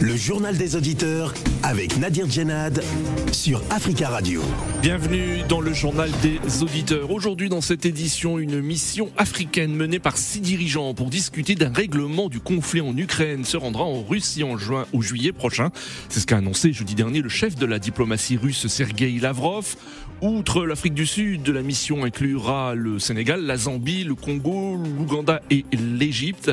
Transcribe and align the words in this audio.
Le 0.00 0.16
journal 0.16 0.56
des 0.56 0.74
auditeurs 0.74 1.32
avec 1.62 1.98
Nadir 1.98 2.28
Djenad 2.28 2.82
sur 3.30 3.62
Africa 3.70 4.08
Radio. 4.08 4.42
Bienvenue 4.80 5.42
dans 5.48 5.60
le 5.60 5.72
journal 5.72 6.10
des 6.20 6.40
auditeurs. 6.64 7.12
Aujourd'hui 7.12 7.48
dans 7.48 7.60
cette 7.60 7.86
édition, 7.86 8.40
une 8.40 8.60
mission 8.60 9.10
africaine 9.18 9.72
menée 9.72 10.00
par 10.00 10.16
six 10.16 10.40
dirigeants 10.40 10.94
pour 10.94 11.10
discuter 11.10 11.54
d'un 11.54 11.72
règlement 11.72 12.28
du 12.28 12.40
conflit 12.40 12.80
en 12.80 12.96
Ukraine 12.96 13.44
se 13.44 13.56
rendra 13.56 13.84
en 13.84 14.02
Russie 14.02 14.42
en 14.42 14.56
juin 14.56 14.86
ou 14.92 15.00
juillet 15.00 15.30
prochain. 15.30 15.70
C'est 16.08 16.18
ce 16.18 16.26
qu'a 16.26 16.38
annoncé 16.38 16.72
jeudi 16.72 16.96
dernier 16.96 17.22
le 17.22 17.28
chef 17.28 17.54
de 17.54 17.66
la 17.66 17.78
diplomatie 17.78 18.36
russe 18.36 18.66
Sergei 18.66 19.12
Lavrov. 19.20 19.76
Outre 20.22 20.64
l'Afrique 20.64 20.94
du 20.94 21.04
Sud, 21.04 21.48
la 21.48 21.62
mission 21.62 22.04
inclura 22.04 22.76
le 22.76 23.00
Sénégal, 23.00 23.42
la 23.42 23.56
Zambie, 23.56 24.04
le 24.04 24.14
Congo, 24.14 24.76
l'Ouganda 24.76 25.42
et 25.50 25.64
l'Égypte. 25.72 26.52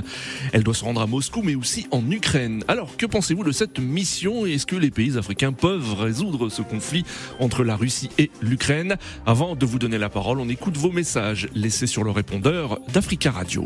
Elle 0.53 0.63
doit 0.63 0.73
se 0.73 0.83
rendre 0.83 1.01
à 1.01 1.05
Moscou 1.05 1.43
mais 1.43 1.53
aussi 1.53 1.85
en 1.91 2.09
Ukraine. 2.09 2.63
Alors 2.67 2.97
que 2.97 3.05
pensez-vous 3.05 3.43
de 3.43 3.51
cette 3.51 3.77
mission 3.77 4.47
et 4.47 4.53
est-ce 4.53 4.65
que 4.65 4.75
les 4.75 4.89
pays 4.89 5.19
africains 5.19 5.53
peuvent 5.53 5.93
résoudre 5.93 6.49
ce 6.49 6.63
conflit 6.63 7.05
entre 7.39 7.63
la 7.63 7.75
Russie 7.75 8.09
et 8.17 8.31
l'Ukraine? 8.41 8.95
Avant 9.27 9.55
de 9.55 9.67
vous 9.67 9.77
donner 9.77 9.99
la 9.99 10.09
parole, 10.09 10.39
on 10.39 10.49
écoute 10.49 10.75
vos 10.75 10.91
messages 10.91 11.47
laissés 11.53 11.85
sur 11.85 12.03
le 12.03 12.09
répondeur 12.09 12.79
d'Africa 12.91 13.29
Radio. 13.29 13.65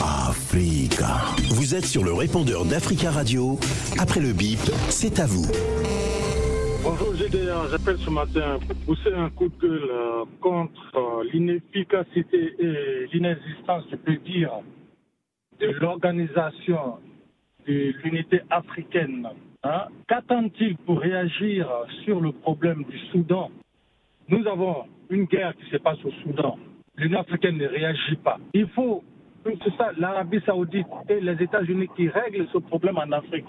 Africa. 0.00 1.16
Vous 1.50 1.74
êtes 1.74 1.86
sur 1.86 2.04
le 2.04 2.12
répondeur 2.12 2.64
d'Africa 2.64 3.10
Radio. 3.10 3.58
Après 3.98 4.20
le 4.20 4.32
bip, 4.32 4.60
c'est 4.88 5.18
à 5.18 5.26
vous. 5.26 5.46
Bonjour 6.88 7.16
GDA, 7.16 7.66
j'appelle 7.68 7.98
ce 7.98 8.10
matin 8.10 8.60
pour 8.64 8.76
pousser 8.86 9.12
un 9.12 9.28
coup 9.30 9.48
de 9.48 9.58
gueule 9.60 9.90
euh, 9.90 10.24
contre 10.40 10.94
euh, 10.94 11.24
l'inefficacité 11.32 12.54
et 12.60 13.08
l'inexistence, 13.12 13.82
je 13.90 13.96
peux 13.96 14.14
dire, 14.18 14.52
de 15.58 15.66
l'organisation 15.80 16.98
de 17.66 17.92
l'unité 18.04 18.42
africaine. 18.50 19.28
Hein. 19.64 19.86
Qu'attend-il 20.06 20.76
pour 20.76 21.00
réagir 21.00 21.68
sur 22.04 22.20
le 22.20 22.30
problème 22.30 22.84
du 22.84 22.98
Soudan? 23.10 23.50
Nous 24.28 24.46
avons 24.46 24.84
une 25.10 25.24
guerre 25.24 25.56
qui 25.56 25.68
se 25.68 25.78
passe 25.78 25.98
au 26.04 26.12
Soudan. 26.22 26.56
L'Union 26.96 27.18
africaine 27.18 27.56
ne 27.56 27.66
réagit 27.66 28.16
pas. 28.22 28.38
Il 28.54 28.68
faut 28.68 29.02
c'est 29.64 29.76
ça 29.76 29.90
l'Arabie 29.98 30.40
saoudite 30.44 30.86
et 31.08 31.20
les 31.20 31.42
États-Unis 31.42 31.88
qui 31.96 32.08
règlent 32.08 32.46
ce 32.52 32.58
problème 32.58 32.98
en 32.98 33.10
Afrique. 33.12 33.46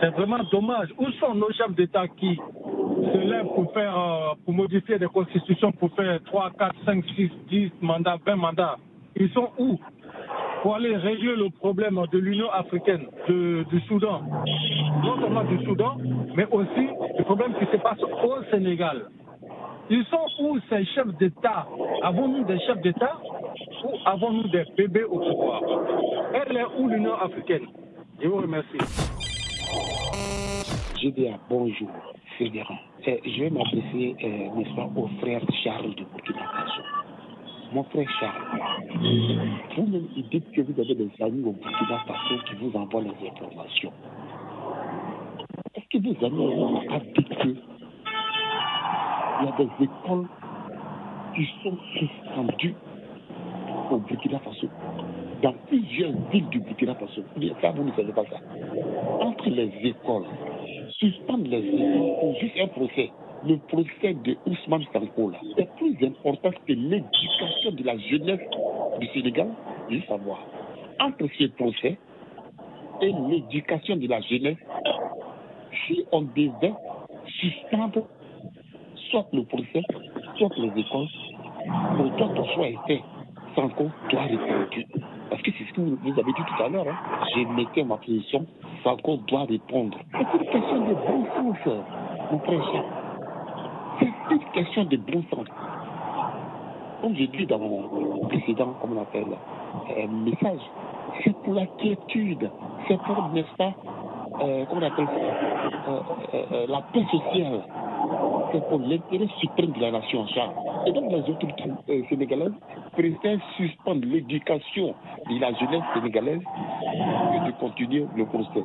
C'est 0.00 0.10
vraiment 0.10 0.42
dommage. 0.50 0.88
Où 0.98 1.10
sont 1.12 1.34
nos 1.34 1.50
chefs 1.52 1.74
d'État 1.74 2.06
qui 2.08 2.36
se 2.36 3.18
lèvent 3.18 3.52
pour 3.54 3.72
faire, 3.72 3.98
euh, 3.98 4.34
pour 4.44 4.54
modifier 4.54 4.98
des 4.98 5.06
constitutions, 5.06 5.72
pour 5.72 5.92
faire 5.94 6.20
3, 6.24 6.50
4, 6.58 6.74
5, 6.84 7.04
6, 7.16 7.30
10 7.48 7.72
mandats, 7.80 8.18
20 8.24 8.36
mandats? 8.36 8.76
Ils 9.16 9.30
sont 9.30 9.50
où 9.58 9.78
pour 10.62 10.76
aller 10.76 10.96
régler 10.96 11.34
le 11.36 11.50
problème 11.50 12.00
de 12.12 12.18
l'Union 12.18 12.48
africaine, 12.50 13.06
du 13.28 13.80
Soudan? 13.88 14.22
Non 15.02 15.20
seulement 15.20 15.44
du 15.44 15.64
Soudan, 15.64 15.96
mais 16.36 16.46
aussi 16.46 16.88
le 17.18 17.24
problème 17.24 17.54
qui 17.58 17.66
se 17.66 17.76
passe 17.78 18.00
au 18.02 18.42
Sénégal. 18.50 19.06
Ils 19.90 20.04
sont 20.04 20.24
où 20.40 20.58
ces 20.70 20.84
chefs 20.86 21.14
d'État? 21.18 21.66
Avons-nous 22.02 22.44
des 22.44 22.58
chefs 22.60 22.80
d'État 22.80 23.18
ou 23.84 23.96
avons-nous 24.04 24.48
des 24.48 24.64
bébés 24.76 25.04
au 25.04 25.18
pouvoir? 25.18 25.62
Elle 26.34 26.56
est 26.56 26.64
où 26.78 26.88
l'Union 26.88 27.14
africaine? 27.14 27.66
Je 28.20 28.28
vous 28.28 28.36
remercie. 28.36 28.78
Je 31.02 31.08
bonjour. 31.50 31.90
Euh, 32.40 33.16
je 33.24 33.42
vais 33.42 33.50
m'adresser, 33.50 34.16
euh, 34.24 34.56
n'est-ce 34.56 34.98
au 34.98 35.08
frère 35.20 35.42
Charles 35.62 35.94
de 35.94 36.04
Burkina 36.04 36.48
Faso. 36.56 36.82
Mon 37.72 37.84
frère 37.84 38.08
Charles, 38.18 38.42
vous-même, 39.76 40.06
dites 40.30 40.50
que 40.52 40.60
vous 40.62 40.80
avez 40.80 40.94
des 40.94 41.10
amis 41.20 41.44
au 41.44 41.52
Burkina 41.52 41.98
Faso 42.06 42.42
qui 42.46 42.54
vous 42.56 42.76
envoient 42.76 43.02
les 43.02 43.28
informations. 43.28 43.92
Est-ce 45.74 45.98
que 45.98 45.98
vos 46.02 46.26
amis 46.26 46.36
n'ont 46.36 46.84
pas 46.86 47.00
dit 47.00 47.24
que 47.24 47.48
il 49.40 49.46
y 49.46 49.48
a 49.48 49.56
des 49.58 49.84
écoles 49.84 50.26
qui 51.34 51.48
sont 51.62 51.78
suspendues 51.98 52.74
au 53.92 53.98
Burkina 53.98 54.38
Faso. 54.40 54.68
Dans 55.42 55.54
plusieurs 55.68 56.12
villes 56.30 56.48
du 56.48 56.60
Burkina 56.60 56.94
Faso. 56.94 57.22
Ça, 57.60 57.70
vous 57.72 57.84
ne 57.84 57.92
savez 57.92 58.12
pas 58.12 58.24
ça. 58.24 58.36
Entre 59.20 59.48
les 59.50 59.70
écoles, 59.82 60.24
suspendre 60.98 61.48
les 61.48 61.58
écoles 61.58 62.16
pour 62.20 62.36
juste 62.40 62.54
un 62.60 62.68
procès. 62.68 63.10
Le 63.44 63.56
procès 63.56 64.14
de 64.24 64.36
Ousmane 64.46 64.84
Sanko, 64.92 65.32
c'est 65.56 65.68
plus 65.74 65.96
important 66.06 66.50
que 66.50 66.72
l'éducation 66.72 67.72
de 67.72 67.82
la 67.84 67.98
jeunesse 67.98 68.40
du 69.00 69.06
Sénégal, 69.08 69.48
du 69.88 70.00
savoir. 70.02 70.38
Entre 71.00 71.26
ces 71.36 71.48
procès 71.48 71.98
et 73.00 73.12
l'éducation 73.28 73.96
de 73.96 74.06
la 74.06 74.20
jeunesse, 74.20 74.58
si 75.86 76.04
on 76.12 76.22
devait 76.22 76.72
suspendre 77.40 78.02
soit 79.10 79.26
le 79.32 79.42
procès, 79.44 79.82
soit 80.38 80.56
les 80.58 80.80
écoles, 80.80 81.08
pour 81.96 82.16
ton 82.34 82.44
choix 82.54 82.68
est 82.68 82.78
fait. 82.86 83.02
Sanko 83.54 83.90
doit 84.10 84.22
répondre. 84.22 84.66
Parce 85.30 85.42
que 85.42 85.50
c'est 85.52 85.64
ce 85.64 85.72
que 85.72 85.80
vous 85.80 86.12
avez 86.12 86.32
dit 86.32 86.42
tout 86.46 86.62
à 86.62 86.68
l'heure. 86.68 86.86
Hein. 86.88 87.24
J'ai 87.34 87.44
mettais 87.44 87.84
ma 87.84 87.96
position. 87.96 88.46
Sanko 88.82 89.16
doit 89.28 89.44
répondre. 89.44 89.98
C'est 90.12 90.38
une 90.38 90.50
question 90.50 90.88
de 90.88 90.94
bon 90.94 91.26
sens, 91.34 91.74
mon 92.30 92.38
frère. 92.40 92.84
C'est 93.98 94.34
une 94.34 94.44
question 94.52 94.84
de 94.84 94.96
bon 94.96 95.24
sens. 95.34 95.46
Comme 97.00 97.16
j'ai 97.16 97.26
dit 97.26 97.46
dans 97.46 97.58
mon 97.58 98.26
précédent, 98.28 98.74
comme 98.80 98.96
on 98.96 99.02
appelle, 99.02 99.26
euh, 99.96 100.06
message, 100.08 100.60
c'est 101.24 101.36
pour 101.42 101.54
la 101.54 101.66
quiétude. 101.66 102.50
C'est 102.86 102.98
pour, 103.02 103.28
n'est-ce 103.30 103.56
pas, 103.56 103.72
euh, 104.40 104.64
comment 104.68 104.80
on 104.80 104.86
appelle 104.86 105.06
ça, 105.06 105.90
euh, 105.90 106.00
euh, 106.34 106.44
euh 106.52 106.66
la 106.68 106.80
paix 106.92 107.04
sociale 107.10 107.62
c'est 108.52 108.68
pour 108.68 108.78
l'intérêt 108.80 109.26
suprême 109.40 109.72
de 109.72 109.80
la 109.80 109.90
nation. 109.92 110.26
Et 110.86 110.92
donc 110.92 111.10
les 111.10 111.22
autorités 111.30 111.70
euh, 111.88 112.02
sénégalaises 112.08 112.52
préfèrent 112.92 113.40
suspendre 113.56 114.06
l'éducation 114.06 114.94
de 115.28 115.40
la 115.40 115.52
jeunesse 115.54 115.82
sénégalaise 115.94 116.40
que 116.40 117.46
de 117.46 117.52
continuer 117.58 118.06
le 118.16 118.26
procès. 118.26 118.62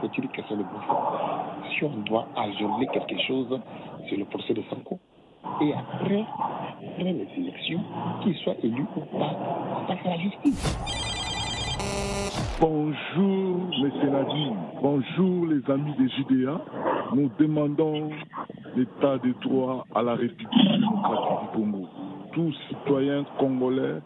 C'est 0.00 0.18
une 0.18 0.28
question 0.28 0.56
de 0.56 0.62
sens. 0.62 1.06
Si 1.72 1.84
on 1.84 1.96
doit 2.04 2.28
ajourner 2.36 2.86
quelque 2.88 3.18
chose, 3.26 3.60
c'est 4.08 4.16
le 4.16 4.24
procès 4.26 4.54
de 4.54 4.62
Sanko. 4.70 4.98
Et 5.60 5.72
après, 5.72 6.24
après 6.94 7.12
les 7.12 7.28
élections, 7.38 7.80
qu'il 8.22 8.34
soit 8.36 8.56
élu 8.62 8.84
ou 8.96 9.18
pas, 9.18 9.32
on 9.80 9.86
passe 9.86 10.04
la 10.04 10.18
justice. 10.18 10.78
Bonjour, 12.60 13.68
M. 13.82 14.10
Nadi. 14.10 14.50
Bonjour, 14.82 15.46
les 15.46 15.70
amis 15.70 15.94
des 15.98 16.08
JDA. 16.08 16.60
Nous 17.14 17.30
demandons 17.38 18.10
l'état 18.76 19.16
de 19.18 19.32
droit 19.40 19.86
à 19.94 20.02
la 20.02 20.14
République 20.14 20.70
démocratique 20.70 21.40
du 21.42 21.56
Congo. 21.56 21.88
Tout 22.34 22.52
citoyen 22.68 23.24
congolais, 23.38 24.00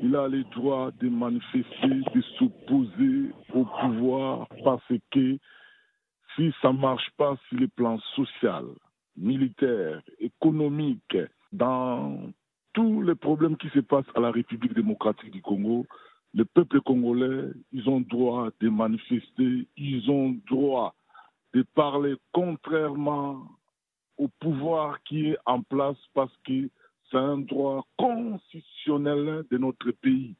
il 0.00 0.16
a 0.16 0.26
le 0.26 0.42
droit 0.44 0.90
de 1.00 1.08
manifester, 1.08 2.00
de 2.14 2.20
s'opposer 2.38 3.30
au 3.54 3.64
pouvoir 3.64 4.48
parce 4.64 4.92
que 5.10 5.38
si 6.34 6.52
ça 6.62 6.72
ne 6.72 6.78
marche 6.78 7.10
pas 7.18 7.36
sur 7.48 7.60
le 7.60 7.68
plan 7.68 7.98
social, 8.14 8.64
militaire, 9.16 10.00
économique, 10.18 11.16
dans 11.52 12.18
tous 12.72 13.02
les 13.02 13.14
problèmes 13.14 13.56
qui 13.56 13.68
se 13.70 13.80
passent 13.80 14.04
à 14.14 14.20
la 14.20 14.30
République 14.30 14.74
démocratique 14.74 15.30
du 15.30 15.42
Congo, 15.42 15.86
le 16.34 16.44
peuple 16.44 16.80
congolais, 16.80 17.50
ils 17.72 17.88
ont 17.88 18.00
droit 18.00 18.48
de 18.60 18.68
manifester, 18.68 19.66
ils 19.76 20.10
ont 20.10 20.36
droit 20.48 20.94
de 21.54 21.62
parler 21.74 22.16
contrairement 22.32 23.46
au 24.18 24.28
pouvoir 24.40 25.02
qui 25.04 25.28
est 25.28 25.38
en 25.46 25.62
place 25.62 25.98
parce 26.14 26.34
que 26.44 26.68
c'est 27.10 27.16
un 27.16 27.38
droit 27.38 27.86
constitutionnel 27.96 29.44
de 29.50 29.58
notre 29.58 29.90
pays. 29.90 30.34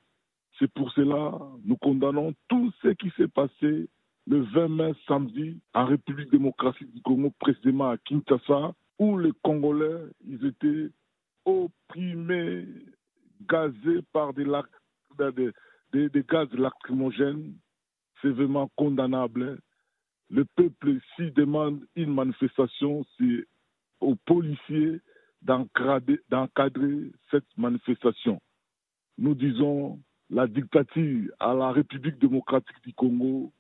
C'est 0.58 0.70
pour 0.73 0.90
cela 0.93 1.38
nous 1.64 1.76
condamnons 1.76 2.34
tout 2.49 2.73
ce 2.82 2.88
qui 2.88 3.11
s'est 3.17 3.28
passé 3.28 3.88
le 4.26 4.40
20 4.40 4.69
mai 4.69 4.93
samedi 5.06 5.61
en 5.75 5.84
République 5.87 6.31
démocratique 6.31 6.93
du 6.93 7.00
Congo, 7.02 7.32
précisément 7.38 7.90
à 7.90 7.99
Kinshasa, 7.99 8.73
où 8.99 9.19
les 9.19 9.32
Congolais 9.43 10.02
ils 10.26 10.44
étaient 10.44 10.90
opprimés, 11.44 12.67
gazés 13.49 14.02
par 14.12 14.32
des 14.32 14.46
gaz 16.28 16.49
lacrymogènes, 16.52 17.55
c'est 18.20 18.31
vraiment 18.31 18.69
condamnable. 18.76 19.61
Le 20.28 20.44
peuple, 20.44 20.99
s'il 21.14 21.32
demande 21.32 21.87
une 21.94 22.12
manifestation, 22.12 23.05
c'est 23.17 23.46
aux 24.00 24.14
policiers 24.14 25.00
d'encadrer 25.43 27.12
cette 27.31 27.46
manifestation. 27.56 28.40
Nous 29.19 29.34
disons 29.34 30.00
la 30.31 30.46
dictature 30.46 31.31
à 31.38 31.54
la 31.54 31.70
République 31.70 32.19
démocratique 32.19 32.82
du 32.84 32.93
Congo, 32.94 33.52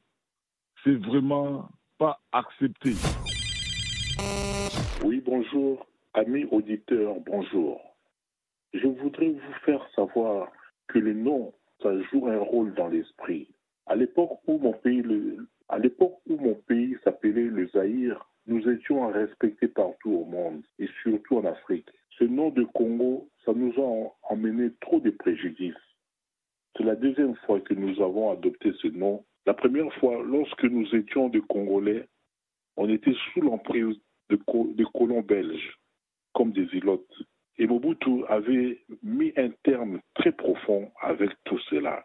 c'est 0.82 0.96
vraiment 0.96 1.68
pas 1.98 2.20
accepté. 2.32 2.92
Oui, 5.04 5.22
bonjour, 5.24 5.86
amis 6.14 6.44
auditeurs, 6.50 7.14
bonjour. 7.24 7.80
Je 8.74 8.86
voudrais 8.86 9.30
vous 9.30 9.54
faire 9.64 9.86
savoir 9.94 10.50
que 10.88 10.98
le 10.98 11.14
nom 11.14 11.52
ça 11.82 11.90
joue 12.10 12.26
un 12.28 12.38
rôle 12.38 12.74
dans 12.74 12.88
l'esprit. 12.88 13.48
À 13.86 13.96
l'époque 13.96 14.40
où 14.46 14.58
mon 14.58 14.72
pays, 14.72 15.02
à 15.68 15.78
l'époque 15.78 16.18
où 16.26 16.36
mon 16.36 16.54
pays 16.54 16.96
s'appelait 17.04 17.44
le 17.44 17.68
Zaïre, 17.68 18.28
nous 18.46 18.68
étions 18.68 19.08
respectés 19.08 19.68
partout 19.68 20.12
au 20.12 20.24
monde 20.24 20.62
et 20.78 20.88
surtout 21.02 21.38
en 21.38 21.44
Afrique. 21.44 21.88
Ce 22.18 22.24
nom 22.24 22.50
de 22.50 22.64
Congo, 22.64 23.28
ça 23.44 23.52
nous 23.52 23.72
a 23.80 24.32
emmené 24.32 24.70
trop 24.80 25.00
de 25.00 25.10
préjudices. 25.10 25.74
C'est 26.76 26.84
la 26.84 26.94
deuxième 26.94 27.34
fois 27.46 27.60
que 27.60 27.74
nous 27.74 28.00
avons 28.02 28.30
adopté 28.30 28.72
ce 28.80 28.88
nom. 28.88 29.24
La 29.46 29.54
première 29.54 29.92
fois, 29.94 30.22
lorsque 30.22 30.64
nous 30.64 30.86
étions 30.94 31.28
des 31.28 31.40
Congolais, 31.40 32.08
on 32.76 32.88
était 32.88 33.14
sous 33.32 33.40
l'emprise 33.40 33.96
de, 34.28 34.36
de 34.36 34.84
colons 34.84 35.22
belges, 35.22 35.78
comme 36.34 36.52
des 36.52 36.68
îlotes. 36.72 37.22
Et 37.58 37.66
Mobutu 37.66 38.24
avait 38.28 38.78
mis 39.02 39.32
un 39.36 39.50
terme 39.64 40.00
très 40.14 40.32
profond 40.32 40.90
avec 41.00 41.30
tout 41.44 41.58
cela. 41.70 42.04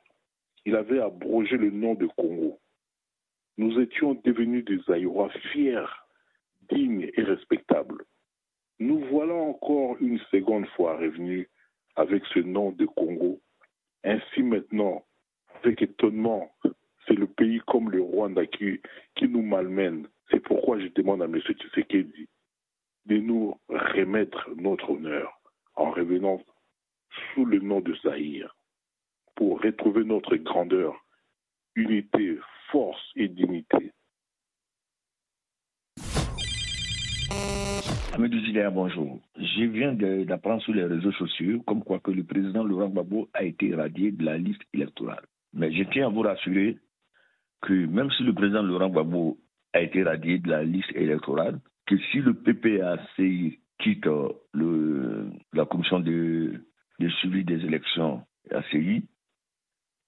Il 0.65 0.75
avait 0.75 1.01
abrogé 1.01 1.57
le 1.57 1.71
nom 1.71 1.95
de 1.95 2.07
Congo. 2.17 2.59
Nous 3.57 3.79
étions 3.79 4.13
devenus 4.23 4.63
des 4.63 4.79
Aïrois 4.87 5.29
fiers, 5.51 5.85
dignes 6.71 7.09
et 7.15 7.23
respectables. 7.23 8.03
Nous 8.79 8.99
voilà 9.09 9.33
encore 9.33 9.97
une 9.99 10.19
seconde 10.31 10.65
fois 10.69 10.97
revenus 10.97 11.47
avec 11.95 12.23
ce 12.33 12.39
nom 12.39 12.71
de 12.71 12.85
Congo. 12.85 13.39
Ainsi 14.03 14.41
maintenant, 14.41 15.05
avec 15.63 15.81
étonnement, 15.81 16.51
c'est 17.07 17.13
le 17.13 17.27
pays 17.27 17.61
comme 17.67 17.91
le 17.91 18.01
Rwanda 18.01 18.45
qui, 18.45 18.79
qui 19.15 19.27
nous 19.27 19.41
malmène. 19.43 20.07
C'est 20.29 20.39
pourquoi 20.39 20.79
je 20.79 20.87
demande 20.87 21.21
à 21.21 21.25
M. 21.25 21.39
Tshisekedi 21.39 22.27
de 23.05 23.17
nous 23.17 23.59
remettre 23.69 24.49
notre 24.55 24.91
honneur 24.91 25.41
en 25.75 25.91
revenant 25.91 26.41
sous 27.33 27.45
le 27.45 27.59
nom 27.59 27.81
de 27.81 27.95
Zahir 28.03 28.55
pour 29.35 29.61
retrouver 29.61 30.03
notre 30.03 30.35
grandeur, 30.35 30.95
unité, 31.75 32.37
force 32.71 33.01
et 33.15 33.27
dignité. 33.27 33.91
Amédou 38.13 38.39
bonjour. 38.73 39.21
Je 39.37 39.63
viens 39.63 39.93
d'apprendre 39.93 40.61
sur 40.63 40.73
les 40.73 40.83
réseaux 40.83 41.13
sociaux 41.13 41.61
comme 41.65 41.81
quoi 41.81 41.99
que 41.99 42.11
le 42.11 42.25
président 42.25 42.61
Laurent 42.61 42.89
Gbagbo 42.89 43.29
a 43.33 43.43
été 43.43 43.73
radié 43.73 44.11
de 44.11 44.25
la 44.25 44.37
liste 44.37 44.61
électorale. 44.73 45.23
Mais 45.53 45.71
je 45.71 45.83
tiens 45.83 46.07
à 46.07 46.09
vous 46.09 46.19
rassurer 46.19 46.77
que 47.61 47.71
même 47.71 48.11
si 48.11 48.23
le 48.23 48.33
président 48.33 48.63
Laurent 48.63 48.89
Gbagbo 48.89 49.37
a 49.71 49.79
été 49.79 50.03
radié 50.03 50.39
de 50.39 50.49
la 50.49 50.61
liste 50.65 50.91
électorale, 50.93 51.59
que 51.85 51.97
si 52.11 52.17
le 52.17 52.33
PPACI 52.33 53.59
quitte 53.79 54.07
le, 54.53 55.29
la 55.53 55.63
commission 55.63 56.01
de, 56.01 56.65
de 56.99 57.09
suivi 57.09 57.45
des 57.45 57.63
élections 57.63 58.23
ACI, 58.51 59.05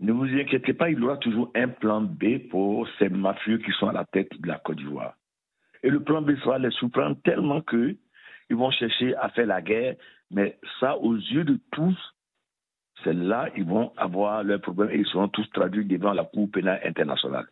ne 0.01 0.11
vous 0.11 0.25
inquiétez 0.25 0.73
pas, 0.73 0.89
il 0.89 1.01
aura 1.01 1.15
toujours 1.15 1.51
un 1.55 1.69
plan 1.69 2.01
B 2.01 2.49
pour 2.49 2.85
ces 2.99 3.07
mafieux 3.07 3.59
qui 3.59 3.71
sont 3.79 3.87
à 3.87 3.93
la 3.93 4.03
tête 4.03 4.41
de 4.41 4.47
la 4.49 4.57
Côte 4.59 4.77
d'Ivoire. 4.77 5.15
Et 5.83 5.89
le 5.89 6.01
plan 6.01 6.21
B 6.21 6.35
sera 6.37 6.57
les 6.57 6.71
surprendre 6.71 7.17
tellement 7.23 7.61
qu'ils 7.61 7.97
vont 8.49 8.71
chercher 8.71 9.15
à 9.17 9.29
faire 9.29 9.47
la 9.47 9.61
guerre, 9.61 9.95
mais 10.31 10.57
ça, 10.79 10.97
aux 10.97 11.15
yeux 11.15 11.43
de 11.43 11.59
tous, 11.71 11.97
c'est 13.03 13.13
là 13.13 13.49
ils 13.57 13.65
vont 13.65 13.91
avoir 13.97 14.43
leurs 14.43 14.61
problèmes 14.61 14.91
et 14.91 14.99
ils 14.99 15.05
seront 15.07 15.27
tous 15.27 15.47
traduits 15.51 15.85
devant 15.85 16.13
la 16.13 16.23
Cour 16.23 16.49
pénale 16.49 16.79
internationale. 16.85 17.45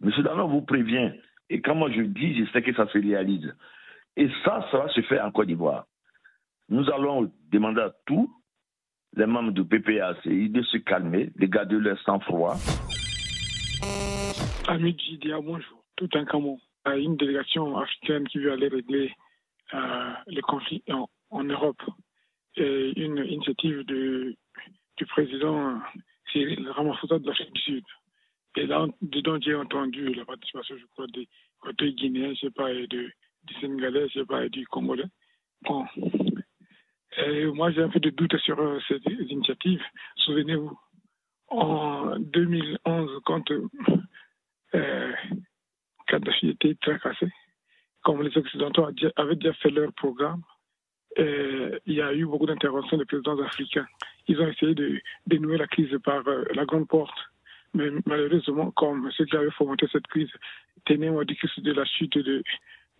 Monsieur 0.00 0.22
Danon 0.22 0.48
vous 0.48 0.62
prévient, 0.62 1.12
et 1.48 1.62
quand 1.62 1.74
moi 1.74 1.90
je 1.90 2.02
dis, 2.02 2.38
je 2.38 2.50
sais 2.52 2.62
que 2.62 2.74
ça 2.74 2.86
se 2.88 2.98
réalise. 2.98 3.54
Et 4.16 4.28
ça, 4.44 4.66
ça 4.70 4.78
va 4.78 4.88
se 4.88 5.00
faire 5.02 5.24
en 5.24 5.30
Côte 5.30 5.46
d'Ivoire. 5.46 5.86
Nous 6.68 6.90
allons 6.90 7.32
demander 7.50 7.80
à 7.80 7.92
tous 8.06 8.30
les 9.16 9.26
membres 9.26 9.52
du 9.52 9.64
PPACI 9.64 10.50
de 10.50 10.62
se 10.62 10.78
calmer, 10.78 11.30
de 11.36 11.46
garder 11.46 11.76
leur 11.76 11.98
sang-froid. 12.00 12.56
Ami 14.68 14.96
Jidia, 14.98 15.40
bonjour. 15.40 15.84
Tout 15.96 16.08
un 16.14 16.24
Cameroun. 16.84 17.04
Une 17.04 17.16
délégation 17.16 17.76
africaine 17.78 18.28
qui 18.28 18.38
veut 18.38 18.52
aller 18.52 18.68
régler 18.68 19.12
euh, 19.74 20.12
les 20.26 20.42
conflits 20.42 20.82
en, 21.30 21.44
Europe. 21.44 21.82
Et 22.56 22.92
une 23.00 23.18
initiative 23.18 23.84
de, 23.84 24.34
du 24.98 25.06
président 25.06 25.80
Cyril 26.30 26.68
Ramaphosa 26.68 27.18
de 27.18 27.26
l'Afrique 27.26 27.52
du 27.54 27.60
Sud. 27.60 27.84
Et 28.56 28.66
là, 28.66 28.86
dedans, 29.00 29.38
j'ai 29.40 29.54
entendu 29.54 30.12
la 30.12 30.26
participation, 30.26 30.76
je 30.78 30.84
crois, 30.86 31.06
des 31.06 31.26
côtés 31.60 31.94
guinéens, 31.94 32.34
je 32.34 32.40
sais 32.40 32.50
pas, 32.50 32.70
et 32.70 32.86
du 32.86 33.14
Sénégalais, 33.60 34.08
je 34.08 34.20
sais 34.20 34.26
pas, 34.26 34.44
et 34.44 34.50
du 34.50 34.66
Congolais. 34.66 35.06
Bon, 35.62 35.86
et 37.18 37.44
moi, 37.46 37.70
j'ai 37.70 37.82
un 37.82 37.88
peu 37.88 38.00
de 38.00 38.10
doute 38.10 38.36
sur 38.38 38.58
euh, 38.58 38.78
cette 38.88 39.04
initiative. 39.06 39.82
Souvenez-vous, 40.16 40.78
en 41.48 42.18
2011, 42.18 43.20
quand 43.24 43.44
euh, 44.74 45.12
Kadhafi 46.12 46.50
était 46.50 46.74
tracassé, 46.74 47.26
comme 48.02 48.22
les 48.22 48.36
Occidentaux 48.36 48.86
avaient 49.16 49.36
déjà 49.36 49.54
fait 49.54 49.70
leur 49.70 49.90
programme, 49.94 50.42
euh, 51.18 51.78
il 51.86 51.94
y 51.94 52.02
a 52.02 52.12
eu 52.12 52.26
beaucoup 52.26 52.44
d'interventions 52.44 52.98
des 52.98 53.06
présidents 53.06 53.38
africains. 53.40 53.86
Ils 54.28 54.38
ont 54.40 54.48
essayé 54.48 54.74
de 54.74 55.00
dénouer 55.26 55.56
la 55.56 55.66
crise 55.66 55.96
par 56.04 56.26
euh, 56.28 56.44
la 56.54 56.66
grande 56.66 56.86
porte. 56.86 57.16
Mais 57.72 57.88
malheureusement, 58.04 58.70
comme 58.72 59.10
ceux 59.12 59.24
qui 59.24 59.36
avaient 59.36 59.50
fomenté 59.52 59.86
cette 59.90 60.06
crise 60.06 60.30
tenaient 60.84 61.08
au 61.08 61.24
de 61.24 61.72
la 61.72 61.84
chute 61.86 62.18
de, 62.18 62.42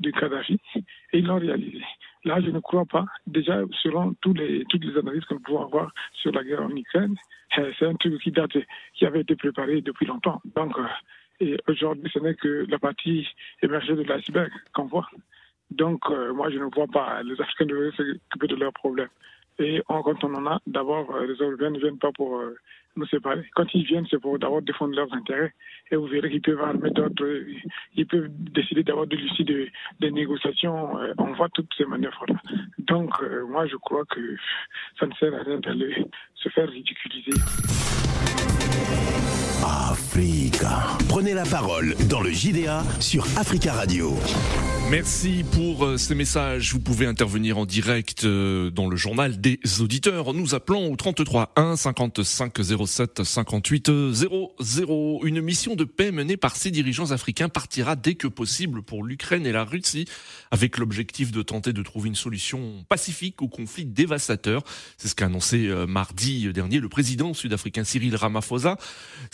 de 0.01 0.11
Kadhafi, 0.11 0.59
et 0.75 1.19
ils 1.19 1.27
l'ont 1.27 1.39
réalisé. 1.39 1.83
Là, 2.25 2.41
je 2.41 2.51
ne 2.51 2.61
crois 2.61 2.87
pas. 2.87 3.05
Déjà, 3.27 3.61
selon 3.83 4.15
toutes 4.23 4.39
les 4.39 4.65
analyses 4.97 5.25
que 5.27 5.35
nous 5.35 5.41
pouvons 5.41 5.65
avoir 5.67 5.93
sur 6.15 6.33
la 6.33 6.45
guerre 6.45 6.63
en 6.63 6.75
Ukraine, 6.75 7.17
euh, 7.59 7.73
c'est 7.79 7.87
un 7.87 7.95
truc 7.97 8.19
qui 8.23 8.31
date, 8.31 8.57
qui 8.95 9.05
avait 9.05 9.21
été 9.21 9.37
préparé 9.37 9.83
depuis 9.83 10.07
longtemps. 10.07 10.41
Donc, 10.57 10.79
et 11.41 11.57
aujourd'hui, 11.69 12.11
ce 12.13 12.19
n'est 12.19 12.35
que 12.35 12.67
la 12.69 12.79
partie 12.79 13.27
émergée 13.63 13.95
de 13.95 14.03
l'iceberg 14.03 14.51
qu'on 14.75 14.85
voit. 14.85 15.09
Donc, 15.71 16.01
euh, 16.11 16.33
moi, 16.33 16.51
je 16.51 16.59
ne 16.59 16.65
vois 16.75 16.87
pas 16.87 17.23
les 17.23 17.41
Africains 17.41 17.67
devraient 17.67 17.91
s'occuper 17.97 18.47
de 18.47 18.57
leurs 18.57 18.73
problèmes. 18.73 19.09
Et 19.59 19.83
quand 19.87 20.25
on 20.25 20.35
en 20.35 20.47
a, 20.47 20.61
d'abord, 20.67 21.17
les 21.21 21.35
Européens 21.35 21.71
ne 21.71 21.79
viennent 21.79 21.99
pas 21.99 22.11
pour 22.13 22.43
nous 22.97 23.07
séparer. 23.07 23.45
Quand 23.55 23.67
ils 23.75 23.85
viennent, 23.85 24.07
c'est 24.11 24.21
pour 24.21 24.39
d'abord 24.39 24.63
défendre 24.63 24.95
leurs 24.95 25.13
intérêts. 25.13 25.53
Et 25.91 25.97
vous 25.97 26.07
verrez 26.07 26.31
qu'ils 26.31 26.43
peuvent 26.43 26.61
armer 26.61 26.91
d'autres, 26.91 27.25
ils 27.95 28.07
peuvent 28.07 28.29
décider 28.31 28.83
d'avoir 28.83 29.07
de 29.07 29.17
l'issue 29.17 29.45
des 29.45 29.71
de 30.01 30.09
négociations. 30.09 30.99
Euh, 30.99 31.13
on 31.19 31.33
voit 31.33 31.49
toutes 31.51 31.71
ces 31.77 31.85
manœuvres-là. 31.85 32.37
Donc, 32.79 33.11
euh, 33.23 33.47
moi, 33.47 33.67
je 33.67 33.77
crois 33.77 34.05
que 34.05 34.37
ça 34.99 35.07
ne 35.07 35.13
sert 35.15 35.35
à 35.35 35.43
rien 35.43 35.59
d'aller 35.59 36.07
se 36.35 36.49
faire 36.51 36.69
ridiculiser. 36.69 37.33
Africa. 39.63 40.97
Prenez 41.09 41.35
la 41.35 41.45
parole 41.45 41.95
dans 42.09 42.21
le 42.21 42.31
JDA 42.31 42.83
sur 43.01 43.27
Africa 43.37 43.73
Radio. 43.73 44.17
Merci 44.93 45.43
pour 45.53 45.87
euh, 45.87 45.97
ces 45.97 46.15
messages. 46.15 46.75
Vous 46.75 46.79
pouvez 46.79 47.07
intervenir 47.07 47.57
en 47.57 47.65
direct 47.65 48.25
euh, 48.25 48.69
dans 48.69 48.91
le 48.91 48.97
journal 48.97 49.41
des 49.41 49.59
auditeurs. 49.81 50.35
Nous 50.35 50.55
appelons 50.55 50.93
au 50.93 50.97
33 50.97 51.55
1 51.57 51.77
55 51.77 52.53
07 52.87 53.25
58 53.25 53.91
00. 54.13 55.21
Une 55.25 55.41
mission 55.41 55.77
de 55.77 55.85
paix 55.85 56.13
menée 56.13 56.37
par 56.37 56.57
ces 56.57 56.71
dirigeants 56.71 57.11
africains 57.11 57.49
partira 57.49 57.97
dès 57.97 58.17
que 58.17 58.27
possible 58.27 58.83
pour 58.83 59.03
l'Ukraine 59.03 59.47
et 59.47 59.53
la 59.53 59.65
Russie 59.65 60.05
avec 60.51 60.77
l'objectif 60.77 61.33
de 61.33 61.41
tenter 61.41 61.73
de 61.73 61.83
trouver 61.83 62.11
une 62.11 62.15
solution 62.15 62.85
pacifique 62.91 63.41
au 63.41 63.49
conflit 63.49 63.87
dévastateur. 63.87 64.63
C'est 64.99 65.09
ce 65.09 65.15
qu'a 65.15 65.25
annoncé 65.25 65.69
euh, 65.69 65.87
mardi 65.87 66.53
dernier 66.53 66.81
le 66.81 66.91
président 66.91 67.33
sud-africain 67.33 67.85
Cyril 67.85 68.15
Ramaphosa. 68.15 68.77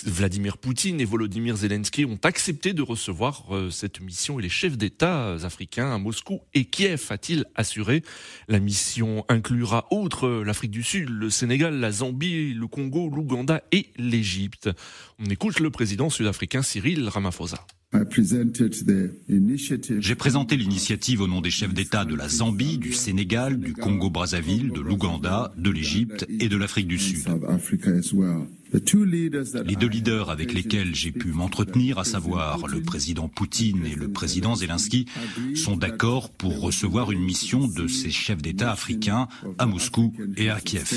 Vladimir 0.04 0.56
Poutine 0.56 1.00
et 1.00 1.04
Volodymyr 1.04 1.56
Zelensky 1.56 2.04
ont 2.04 2.20
accepté 2.22 2.74
de 2.74 2.82
recevoir 2.82 3.46
cette 3.72 4.00
mission 4.00 4.38
et 4.38 4.42
les 4.42 4.48
chefs 4.48 4.78
d'État 4.78 5.36
africains 5.48 5.90
à 5.92 5.98
Moscou 5.98 6.40
et 6.54 6.66
Kiev, 6.66 7.06
a-t-il 7.10 7.46
assuré. 7.54 8.02
La 8.48 8.60
mission 8.60 9.24
inclura, 9.28 9.86
outre 9.90 10.44
l'Afrique 10.44 10.70
du 10.70 10.82
Sud, 10.82 11.08
le 11.08 11.30
Sénégal, 11.30 11.80
la 11.80 11.90
Zambie, 11.90 12.54
le 12.54 12.66
Congo, 12.66 13.08
l'Ouganda 13.08 13.62
et 13.72 13.86
l'Égypte. 13.96 14.70
On 15.18 15.24
écoute 15.24 15.58
le 15.58 15.70
président 15.70 16.10
sud-africain 16.10 16.62
Cyril 16.62 17.08
Ramaphosa. 17.08 17.66
J'ai 19.98 20.14
présenté 20.14 20.56
l'initiative 20.56 21.22
au 21.22 21.26
nom 21.26 21.40
des 21.40 21.50
chefs 21.50 21.72
d'État 21.72 22.04
de 22.04 22.14
la 22.14 22.28
Zambie, 22.28 22.76
du 22.76 22.92
Sénégal, 22.92 23.58
du 23.58 23.72
Congo-Brazzaville, 23.72 24.70
de 24.70 24.80
l'Ouganda, 24.80 25.54
de 25.56 25.70
l'Égypte 25.70 26.26
et 26.28 26.48
de 26.48 26.56
l'Afrique 26.58 26.86
du 26.86 26.98
Sud. 26.98 27.26
Les 28.72 29.76
deux 29.76 29.88
leaders 29.88 30.30
avec 30.30 30.52
lesquels 30.52 30.94
j'ai 30.94 31.10
pu 31.10 31.28
m'entretenir, 31.28 31.98
à 31.98 32.04
savoir 32.04 32.66
le 32.66 32.82
président 32.82 33.28
Poutine 33.28 33.84
et 33.86 33.94
le 33.94 34.08
président 34.08 34.54
Zelensky, 34.54 35.06
sont 35.54 35.76
d'accord 35.76 36.30
pour 36.30 36.60
recevoir 36.60 37.10
une 37.10 37.22
mission 37.22 37.66
de 37.66 37.86
ces 37.86 38.10
chefs 38.10 38.42
d'État 38.42 38.70
africains 38.72 39.28
à 39.58 39.66
Moscou 39.66 40.12
et 40.36 40.50
à 40.50 40.60
Kiev. 40.60 40.92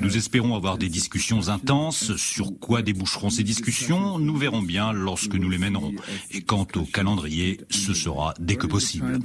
Nous 0.00 0.16
espérons 0.16 0.54
avoir 0.54 0.78
des 0.78 0.88
discussions 0.88 1.48
intenses. 1.48 2.16
Sur 2.16 2.58
quoi 2.58 2.82
déboucheront 2.82 3.30
ces 3.30 3.42
discussions 3.42 4.18
Nous 4.18 4.36
verrons 4.36 4.62
bien 4.62 4.92
lorsque 4.92 5.34
nous 5.34 5.50
les 5.50 5.58
mènerons. 5.58 5.94
Et 6.30 6.42
quant 6.42 6.66
au 6.76 6.82
calendrier, 6.82 7.60
ce 7.70 7.94
sera 7.94 8.34
dès 8.38 8.56
que 8.56 8.66
possible. 8.66 9.18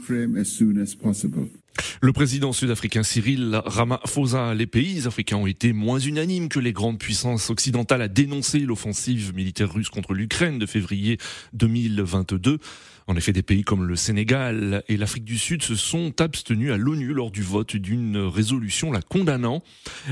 Le 2.01 2.13
président 2.13 2.53
sud-africain 2.53 3.03
Cyril 3.03 3.61
Ramaphosa, 3.65 4.53
les 4.53 4.67
pays 4.67 5.05
africains 5.05 5.37
ont 5.37 5.47
été 5.47 5.73
moins 5.73 5.99
unanimes 5.99 6.49
que 6.49 6.59
les 6.59 6.73
grandes 6.73 6.99
puissances 6.99 7.49
occidentales 7.49 8.01
à 8.01 8.07
dénoncer 8.07 8.59
l'offensive 8.59 9.33
militaire 9.35 9.73
russe 9.73 9.89
contre 9.89 10.13
l'Ukraine 10.13 10.59
de 10.59 10.65
février 10.65 11.17
2022. 11.53 12.59
En 13.09 13.15
effet, 13.15 13.33
des 13.33 13.41
pays 13.41 13.63
comme 13.63 13.87
le 13.87 13.95
Sénégal 13.95 14.83
et 14.87 14.95
l'Afrique 14.95 15.23
du 15.23 15.39
Sud 15.39 15.63
se 15.63 15.73
sont 15.73 16.21
abstenus 16.21 16.71
à 16.71 16.77
l'ONU 16.77 17.11
lors 17.11 17.31
du 17.31 17.41
vote 17.41 17.75
d'une 17.75 18.17
résolution 18.17 18.91
la 18.91 19.01
condamnant. 19.01 19.63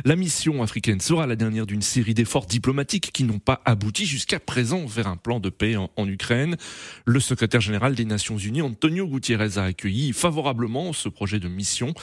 La 0.03 0.15
mission 0.15 0.63
africaine 0.63 0.99
sera 0.99 1.27
la 1.27 1.35
dernière 1.35 1.67
d'une 1.67 1.83
série 1.83 2.15
d'efforts 2.15 2.47
diplomatiques 2.47 3.11
qui 3.13 3.23
n'ont 3.23 3.37
pas 3.37 3.61
abouti 3.65 4.07
jusqu'à 4.07 4.39
présent 4.39 4.87
vers 4.87 5.05
un 5.05 5.15
plan 5.15 5.39
de 5.39 5.49
paix 5.49 5.75
en, 5.75 6.07
Ukraine. 6.07 6.57
Le 7.05 7.19
secrétaire 7.19 7.61
général 7.61 7.93
des 7.93 8.03
Nations 8.03 8.39
Unies, 8.39 8.63
Antonio 8.63 9.05
Gutiérrez, 9.07 9.59
a 9.59 9.65
accueilli 9.65 10.11
favorablement 10.11 10.91
ce 10.91 11.07
projet 11.07 11.39
de 11.39 11.47
mission 11.47 11.93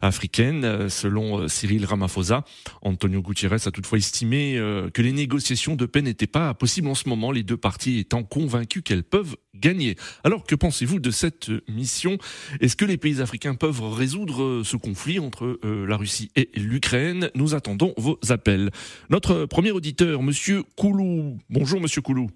africaine. 0.00 0.88
Selon 0.88 1.48
Cyril 1.48 1.86
Ramaphosa, 1.86 2.44
Antonio 2.82 3.20
Gutiérrez 3.20 3.66
a 3.66 3.72
toutefois 3.72 3.98
estimé 3.98 4.58
euh, 4.58 4.90
que 4.90 5.02
les 5.02 5.10
négociations 5.10 5.74
de 5.74 5.86
paix 5.86 6.02
n'étaient 6.02 6.28
pas 6.28 6.54
possibles 6.54 6.86
en 6.86 6.94
ce 6.94 7.08
moment, 7.08 7.32
les 7.32 7.42
deux 7.42 7.56
parties 7.56 7.98
étant 7.98 8.22
convaincues 8.22 8.82
qu'elles 8.82 9.02
peuvent 9.02 9.34
gagner. 9.60 9.96
Alors 10.24 10.44
que 10.44 10.54
pensez-vous 10.54 11.00
de 11.00 11.10
cette 11.10 11.50
mission? 11.68 12.18
Est-ce 12.60 12.76
que 12.76 12.84
les 12.84 12.96
pays 12.96 13.20
africains 13.20 13.54
peuvent 13.54 13.82
résoudre 13.82 14.62
ce 14.62 14.76
conflit 14.76 15.18
entre 15.18 15.58
euh, 15.64 15.86
la 15.86 15.96
Russie 15.96 16.30
et 16.36 16.50
l'Ukraine? 16.54 17.30
Nous 17.34 17.54
attendons 17.54 17.94
vos 17.96 18.18
appels. 18.28 18.70
Notre 19.10 19.46
premier 19.46 19.70
auditeur, 19.70 20.22
Monsieur 20.22 20.62
Koulou. 20.76 21.38
Bonjour 21.50 21.80
Monsieur 21.80 22.02
Koulou. 22.02 22.28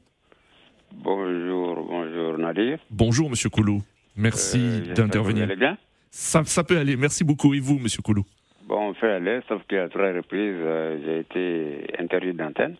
Bonjour, 0.92 1.86
bonjour 1.88 2.38
Nadir. 2.38 2.78
Bonjour 2.90 3.30
Monsieur 3.30 3.48
Koulou. 3.48 3.82
Merci 4.16 4.58
euh, 4.58 4.94
d'intervenir. 4.94 5.46
Vous 5.46 5.52
allez 5.52 5.60
bien 5.60 5.78
ça, 6.10 6.42
ça 6.44 6.64
peut 6.64 6.78
aller. 6.78 6.96
Merci 6.96 7.24
beaucoup. 7.24 7.54
Et 7.54 7.60
vous, 7.60 7.78
Monsieur 7.78 8.02
Koulou? 8.02 8.24
Bon, 8.66 8.90
on 8.90 8.94
fait 8.94 9.10
aller, 9.10 9.40
sauf 9.48 9.62
qu'à 9.68 9.88
trois 9.88 10.12
reprises, 10.12 10.54
euh, 10.60 10.98
j'ai 11.04 11.18
été 11.20 12.02
interdit 12.02 12.32
d'antenne. 12.32 12.76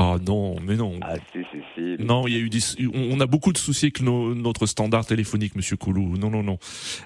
Ah 0.00 0.14
non, 0.24 0.54
mais 0.64 0.76
non. 0.76 0.92
Ah 1.02 1.16
si, 1.32 1.40
si, 1.50 1.58
si. 1.74 1.96
Non, 1.98 2.28
il 2.28 2.34
y 2.34 2.36
a 2.36 2.40
eu 2.40 2.48
des, 2.48 2.60
on 2.94 3.18
a 3.18 3.26
beaucoup 3.26 3.52
de 3.52 3.58
soucis 3.58 3.86
avec 3.86 4.00
notre 4.00 4.66
standard 4.66 5.04
téléphonique, 5.04 5.56
Monsieur 5.56 5.76
Koulou. 5.76 6.16
Non, 6.16 6.30
non, 6.30 6.44
non. 6.44 6.58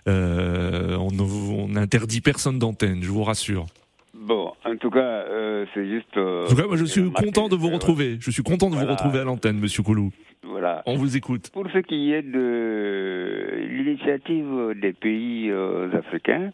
Euh, 0.09 0.99
on, 0.99 1.09
on 1.19 1.75
interdit 1.77 2.21
personne 2.21 2.59
d'antenne, 2.59 3.03
je 3.03 3.09
vous 3.09 3.25
rassure. 3.25 3.65
Bon, 4.13 4.53
en 4.67 4.77
tout 4.77 4.91
cas, 4.91 4.99
euh, 4.99 5.65
c'est 5.73 5.89
juste. 5.89 6.15
Euh, 6.19 6.45
en 6.45 6.49
tout 6.51 6.55
cas, 6.55 6.67
moi, 6.67 6.77
je 6.77 6.85
suis 6.85 7.11
content 7.11 7.49
de 7.49 7.57
vous 7.57 7.71
retrouver. 7.71 8.19
Je 8.21 8.31
suis 8.31 8.43
content 8.43 8.69
de 8.69 8.77
vous 8.77 8.87
retrouver 8.87 9.21
à 9.21 9.25
l'antenne, 9.25 9.59
Monsieur 9.59 9.83
Koulou. 9.83 10.11
Voilà. 10.43 10.83
On 10.85 10.97
vous 10.97 11.17
écoute. 11.17 11.49
Pour 11.51 11.71
ce 11.73 11.79
qui 11.79 12.13
est 12.13 12.21
de 12.21 13.69
l'initiative 13.71 14.75
des 14.83 14.93
pays 14.93 15.51
africains, 15.95 16.53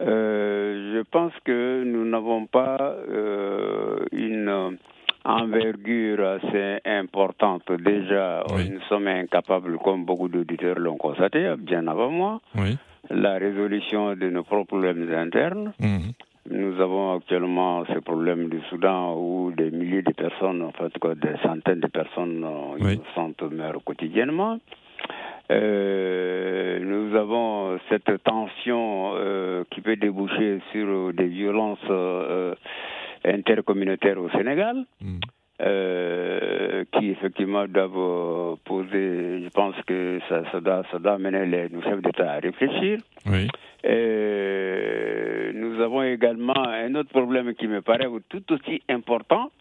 je 0.00 1.02
pense 1.10 1.34
que 1.44 1.84
nous 1.84 2.08
n'avons 2.08 2.46
pas 2.46 2.96
une 4.12 4.78
envergure 5.24 6.24
assez 6.26 6.80
importante. 6.84 7.70
Déjà, 7.72 8.44
nous 8.48 8.80
sommes 8.88 9.08
incapables, 9.08 9.78
comme 9.78 10.04
beaucoup 10.04 10.28
d'auditeurs 10.28 10.78
l'ont 10.78 10.96
constaté, 10.96 11.54
bien 11.58 11.86
avant 11.86 12.10
moi, 12.10 12.40
la 13.10 13.34
résolution 13.34 14.14
de 14.14 14.28
nos 14.30 14.44
problèmes 14.44 15.12
internes. 15.14 15.72
Mhm. 15.80 16.12
Nous 16.50 16.80
avons 16.80 17.16
actuellement 17.16 17.84
ce 17.86 18.00
problème 18.00 18.48
du 18.48 18.60
Soudan 18.68 19.14
où 19.16 19.52
des 19.52 19.70
milliers 19.70 20.02
de 20.02 20.12
personnes, 20.12 20.62
en 20.62 20.72
fait, 20.72 20.92
des 21.16 21.36
centaines 21.42 21.80
de 21.80 21.86
personnes 21.86 22.44
euh, 22.44 22.96
sont 23.14 23.32
meurent 23.50 23.84
quotidiennement. 23.84 24.58
Euh, 25.52 26.80
nous 26.80 27.16
avons 27.16 27.78
cette 27.88 28.22
tension 28.24 29.12
euh, 29.14 29.62
qui 29.70 29.80
peut 29.82 29.96
déboucher 29.96 30.60
sur 30.72 31.12
des 31.12 31.26
violences 31.26 31.78
intercommunautaires 33.24 34.20
au 34.20 34.30
Sénégal. 34.30 34.84
Mm. 35.00 35.18
Euh, 35.60 36.82
qui 36.92 37.10
effectivement 37.10 37.68
doivent 37.68 38.56
poser, 38.64 39.44
je 39.44 39.48
pense 39.50 39.76
que 39.86 40.18
ça, 40.28 40.42
ça, 40.50 40.60
doit, 40.60 40.82
ça 40.90 40.98
doit 40.98 41.12
amener 41.12 41.46
les, 41.46 41.68
nos 41.68 41.80
chefs 41.82 42.02
d'État 42.02 42.32
à 42.32 42.40
réfléchir. 42.40 42.98
Oui. 43.26 43.46
Euh, 43.84 45.52
nous 45.54 45.80
avons 45.80 46.02
également 46.02 46.66
un 46.66 46.92
autre 46.96 47.10
problème 47.10 47.54
qui 47.54 47.68
me 47.68 47.80
paraît 47.80 48.08
tout 48.28 48.42
aussi 48.52 48.82
important, 48.88 49.52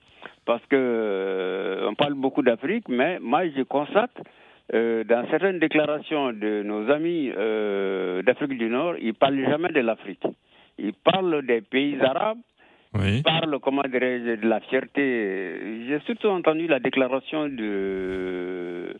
parce 0.45 0.65
que 0.67 0.75
euh, 0.75 1.87
on 1.87 1.93
parle 1.93 2.15
beaucoup 2.15 2.41
d'Afrique, 2.41 2.85
mais 2.89 3.19
moi 3.19 3.43
je 3.55 3.61
constate 3.61 4.17
dans 4.73 5.27
certaines 5.29 5.59
déclarations 5.59 6.31
de 6.31 6.63
nos 6.63 6.89
amis 6.89 7.29
d'Afrique 8.25 8.57
du 8.57 8.69
Nord, 8.69 8.95
ils 9.01 9.13
parlent 9.13 9.45
jamais 9.45 9.69
de 9.69 9.81
l'Afrique. 9.81 10.23
Ils 10.79 10.93
parlent 10.93 11.45
des 11.45 11.59
pays 11.59 11.99
arabes, 12.01 12.39
oui. 12.93 13.21
parle, 13.23 13.57
comment 13.59 13.83
dirais-je, 13.83 14.41
de 14.41 14.47
la 14.47 14.59
fierté. 14.61 15.85
J'ai 15.87 15.99
surtout 16.05 16.27
entendu 16.27 16.67
la 16.67 16.79
déclaration 16.79 17.47
de, 17.47 18.95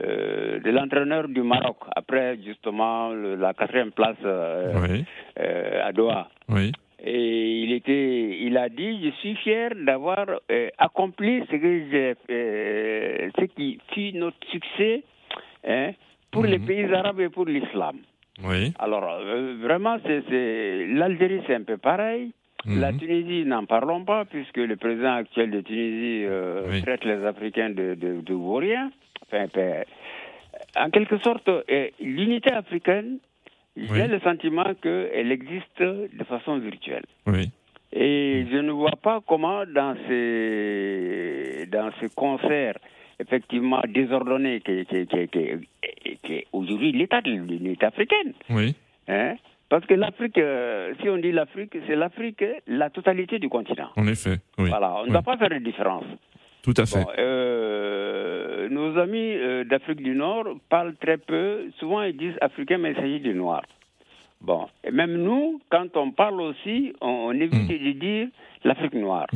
euh, 0.00 0.60
de 0.60 0.70
l'entraîneur 0.70 1.28
du 1.28 1.42
Maroc, 1.42 1.76
après 1.94 2.38
justement 2.42 3.10
la 3.10 3.52
quatrième 3.52 3.92
place 3.92 4.16
euh, 4.24 5.02
euh, 5.38 5.86
à 5.86 5.92
Doha. 5.92 6.28
Oui. 6.48 6.72
Et 7.04 7.62
il 7.62 7.72
était, 7.72 8.38
il 8.40 8.56
a 8.56 8.70
dit, 8.70 9.04
je 9.04 9.10
suis 9.20 9.36
fier 9.36 9.70
d'avoir 9.84 10.26
accompli 10.78 11.42
ce 11.50 11.56
que 11.56 12.14
ce 13.38 13.44
qui 13.54 13.78
fut 13.92 14.12
notre 14.14 14.36
succès 14.50 15.02
hein, 15.68 15.92
pour 16.30 16.44
les 16.44 16.58
mhm. 16.58 16.66
pays 16.66 16.94
arabes 16.94 17.20
et 17.20 17.28
pour 17.28 17.44
l'islam. 17.44 17.98
Oui. 18.44 18.72
Alors 18.78 19.20
vraiment, 19.60 19.98
c'est 20.04 20.86
l'Algérie, 20.88 21.42
c'est 21.46 21.54
un 21.54 21.64
peu 21.64 21.76
pareil. 21.76 22.32
La 22.66 22.92
mhm. 22.92 22.98
Tunisie, 22.98 23.44
n'en 23.44 23.64
parlons 23.64 24.04
pas, 24.04 24.24
puisque 24.24 24.56
le 24.56 24.76
président 24.76 25.14
actuel 25.14 25.50
de 25.50 25.60
Tunisie 25.60 26.24
euh, 26.24 26.80
traite 26.82 27.04
les 27.04 27.24
Africains 27.24 27.70
de, 27.70 27.94
de, 27.94 28.20
de 28.20 28.34
vauriens. 28.34 28.90
Enfin, 29.22 29.46
ben, 29.54 29.84
en 30.76 30.90
quelque 30.90 31.18
sorte, 31.18 31.48
euh, 31.48 31.88
l'unité 32.00 32.52
africaine, 32.52 33.18
j'ai 33.76 34.06
le 34.08 34.18
sentiment 34.20 34.74
qu'elle 34.82 35.30
existe 35.30 35.80
de 35.80 36.24
façon 36.24 36.58
virtuelle. 36.58 37.04
Oui. 37.26 37.50
Et 37.92 38.42
mhm. 38.42 38.50
je 38.50 38.56
ne 38.58 38.72
vois 38.72 38.96
pas 39.00 39.20
comment, 39.26 39.64
dans 39.66 39.94
ces, 40.08 41.66
dans 41.70 41.90
ces 42.00 42.08
concerts 42.14 42.78
effectivement 43.18 43.80
désordonnés 43.88 44.60
qui, 44.60 44.72
est 44.72 46.46
aujourd'hui 46.52 46.92
l'état 46.92 47.20
de 47.22 47.30
l'unité 47.30 47.86
africaine, 47.86 48.34
oui. 48.50 48.74
Hein, 49.08 49.36
parce 49.68 49.84
que 49.86 49.94
l'Afrique, 49.94 50.38
euh, 50.38 50.94
si 51.00 51.08
on 51.08 51.16
dit 51.16 51.32
l'Afrique, 51.32 51.76
c'est 51.86 51.96
l'Afrique, 51.96 52.44
la 52.66 52.90
totalité 52.90 53.38
du 53.38 53.48
continent. 53.48 53.88
En 53.96 54.06
effet, 54.06 54.38
oui. 54.58 54.68
Voilà, 54.68 54.96
on 55.02 55.06
ne 55.06 55.10
doit 55.10 55.22
pas 55.22 55.36
faire 55.36 55.50
de 55.50 55.58
différence. 55.58 56.04
Tout 56.62 56.74
à 56.76 56.86
fait. 56.86 57.04
Euh, 57.18 58.68
nos 58.68 58.98
amis 58.98 59.34
euh, 59.34 59.64
d'Afrique 59.64 60.02
du 60.02 60.14
Nord 60.14 60.46
parlent 60.68 60.96
très 60.96 61.16
peu. 61.16 61.70
Souvent, 61.78 62.02
ils 62.02 62.16
disent 62.16 62.36
africain, 62.40 62.78
mais 62.78 62.90
il 62.90 62.96
s'agit 62.96 63.20
du 63.20 63.34
noir. 63.34 63.62
Bon, 64.40 64.66
et 64.84 64.90
même 64.90 65.16
nous, 65.16 65.60
quand 65.70 65.96
on 65.96 66.10
parle 66.10 66.40
aussi, 66.40 66.92
on, 67.00 67.32
évite 67.32 67.54
hmm. 67.54 67.84
de 67.84 67.92
dire 67.92 68.28
l'Afrique 68.64 68.94
noire. 68.94 69.26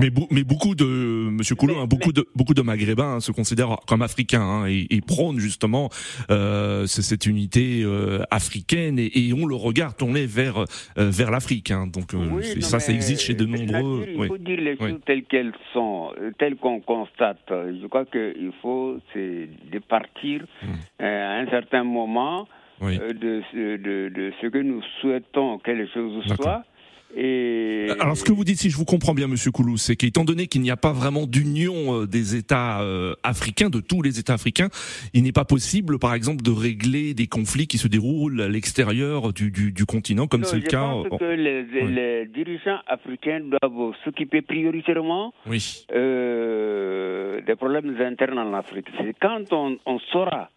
Mais, 0.00 0.10
mais, 0.30 0.44
beaucoup 0.44 0.74
de 0.74 0.84
Monsieur 0.84 1.56
Coulon, 1.56 1.80
hein, 1.80 1.86
beaucoup 1.86 2.12
de 2.12 2.26
beaucoup 2.36 2.54
de 2.54 2.62
Maghrébins 2.62 3.16
hein, 3.16 3.20
se 3.20 3.32
considèrent 3.32 3.78
comme 3.86 4.02
africains 4.02 4.42
hein, 4.42 4.66
et, 4.66 4.86
et, 4.90 5.00
prônent 5.00 5.38
justement 5.38 5.88
euh, 6.30 6.86
cette 6.86 7.26
unité 7.26 7.82
euh, 7.82 8.22
africaine 8.30 8.98
et, 8.98 9.10
et, 9.14 9.32
on 9.32 9.46
le 9.46 9.56
regard 9.56 9.96
tourné 9.96 10.26
vers 10.26 10.58
euh, 10.58 10.64
vers 10.96 11.30
l'Afrique. 11.30 11.72
donc 11.92 12.14
euh, 12.14 12.42
ça, 12.60 12.78
ça 12.78 12.92
existe 12.92 13.22
chez 13.22 13.34
de 13.34 13.44
nombreux. 13.44 14.06
il 14.08 14.26
faut 14.28 14.38
dire 14.38 14.60
les 14.60 14.76
choses 14.76 15.00
telles 15.04 15.24
qu'elles 15.24 15.54
sont, 15.72 16.12
telles 16.38 16.56
qu'on 16.56 16.80
constate. 16.80 17.42
Je 17.48 17.86
crois 17.88 18.04
qu'il 18.04 18.52
faut 18.62 18.98
c'est 19.12 19.48
de 19.72 19.78
partir 19.80 20.44
hmm. 20.62 21.04
à 21.04 21.38
un 21.40 21.46
certain 21.46 21.84
moment. 21.84 22.46
De, 22.82 23.12
de, 23.12 24.08
de, 24.08 24.32
ce 24.40 24.48
que 24.48 24.58
nous 24.58 24.82
souhaitons 25.00 25.58
que 25.58 25.70
les 25.70 25.86
choses 25.90 26.24
soient 26.34 26.64
et... 27.14 27.88
Alors, 28.00 28.16
ce 28.16 28.24
que 28.24 28.32
vous 28.32 28.44
dites, 28.44 28.58
si 28.58 28.70
je 28.70 28.76
vous 28.76 28.84
comprends 28.84 29.14
bien, 29.14 29.26
Monsieur 29.26 29.50
Koulou, 29.50 29.76
c'est 29.76 29.96
qu'étant 29.96 30.24
donné 30.24 30.46
qu'il 30.46 30.62
n'y 30.62 30.70
a 30.70 30.76
pas 30.76 30.92
vraiment 30.92 31.26
d'union 31.26 32.02
euh, 32.02 32.06
des 32.06 32.36
États 32.36 32.82
euh, 32.82 33.14
africains, 33.22 33.70
de 33.70 33.80
tous 33.80 34.02
les 34.02 34.18
États 34.18 34.34
africains, 34.34 34.68
il 35.12 35.22
n'est 35.22 35.32
pas 35.32 35.44
possible, 35.44 35.98
par 35.98 36.14
exemple, 36.14 36.42
de 36.42 36.50
régler 36.50 37.14
des 37.14 37.26
conflits 37.26 37.66
qui 37.66 37.78
se 37.78 37.88
déroulent 37.88 38.40
à 38.40 38.48
l'extérieur 38.48 39.32
du, 39.32 39.50
du, 39.50 39.72
du, 39.72 39.84
continent, 39.84 40.26
comme 40.26 40.44
c'est 40.44 40.56
le 40.56 40.62
cas. 40.62 40.90
Je 41.04 41.08
pense 41.08 41.18
que 41.18 41.24
les, 41.24 41.62
les, 41.62 42.26
dirigeants 42.26 42.80
africains 42.86 43.40
doivent 43.40 43.94
s'occuper 44.04 44.42
prioritairement 44.42 45.34
oui. 45.46 45.84
euh, 45.94 47.40
des 47.42 47.56
problèmes 47.56 47.94
internes 48.00 48.38
en 48.38 48.54
Afrique. 48.54 48.86
C'est 48.98 49.14
quand 49.20 49.52
on, 49.52 49.76
on 49.86 49.98
saura. 50.12 50.50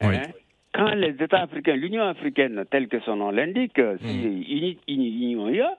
Hein, 0.00 0.22
quand 0.74 0.92
les 0.94 1.14
États 1.20 1.42
africains, 1.42 1.76
l'Union 1.76 2.02
africaine, 2.02 2.64
telle 2.70 2.88
que 2.88 3.00
son 3.00 3.16
nom 3.16 3.30
l'indique, 3.30 3.78
mm. 3.78 3.98
si 4.02 4.78
union 4.88 5.48
il 5.48 5.56
y 5.56 5.60
a, 5.60 5.78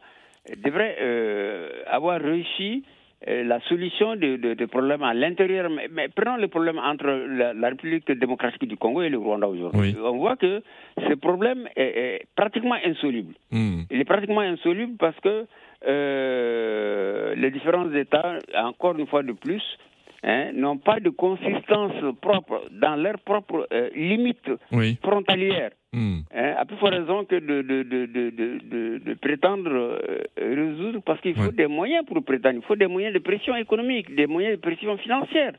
devrait 0.63 0.97
euh, 1.01 1.69
avoir 1.87 2.21
réussi 2.21 2.83
euh, 3.27 3.43
la 3.43 3.59
solution 3.61 4.15
des 4.15 4.37
de, 4.37 4.65
problèmes 4.65 5.03
à 5.03 5.13
l'intérieur. 5.13 5.69
Mais, 5.69 6.07
prenons 6.09 6.37
le 6.37 6.47
problème 6.47 6.77
entre 6.77 7.07
la, 7.07 7.69
République 7.69 8.11
démocratique 8.11 8.67
du 8.67 8.77
Congo 8.77 9.01
et 9.01 9.09
le 9.09 9.17
Rwanda 9.17 9.47
aujourd'hui. 9.47 9.95
On 10.03 10.17
voit 10.17 10.35
que 10.35 10.61
ce 10.97 11.13
problème 11.15 11.67
est, 11.75 12.25
pratiquement 12.35 12.77
insoluble. 12.85 13.33
Hmm. 13.51 13.81
Il 13.89 13.99
est 13.99 14.05
pratiquement 14.05 14.41
insoluble 14.41 14.97
parce 14.97 15.19
que 15.21 15.45
euh, 15.87 17.35
les 17.35 17.51
différents 17.51 17.91
États, 17.93 18.39
encore 18.55 18.97
une 18.97 19.07
fois 19.07 19.23
de 19.23 19.31
plus, 19.31 19.63
hein, 20.25 20.51
n'ont 20.53 20.77
pas 20.77 20.99
de 20.99 21.09
consistance 21.09 21.93
propre 22.21 22.63
dans 22.71 22.95
leurs 22.95 23.19
propres 23.19 23.67
euh, 23.71 23.89
limites 23.95 24.49
frontalières. 25.01 25.71
Hmm. 25.93 26.19
Hein, 26.35 26.55
à 26.57 26.65
plus 26.65 26.75
forte 26.75 26.93
raison 26.93 27.23
que 27.23 27.35
de, 27.35 27.61
de, 27.61 27.83
de, 27.83 28.97
de 28.97 29.13
prétendre 29.13 29.71
euh, 29.71 30.23
résoudre, 30.37 30.99
parce 31.05 31.21
qu'il 31.21 31.35
faut 31.35 31.51
des 31.51 31.67
moyens 31.67 32.05
pour 32.05 32.21
prétendre, 32.23 32.55
il 32.55 32.63
faut 32.63 32.75
des 32.75 32.87
moyens 32.87 33.13
de 33.13 33.19
pression 33.19 33.55
économique, 33.55 34.13
des 34.13 34.27
moyens 34.27 34.57
de 34.57 34.61
pression 34.61 34.97
financière. 34.97 35.53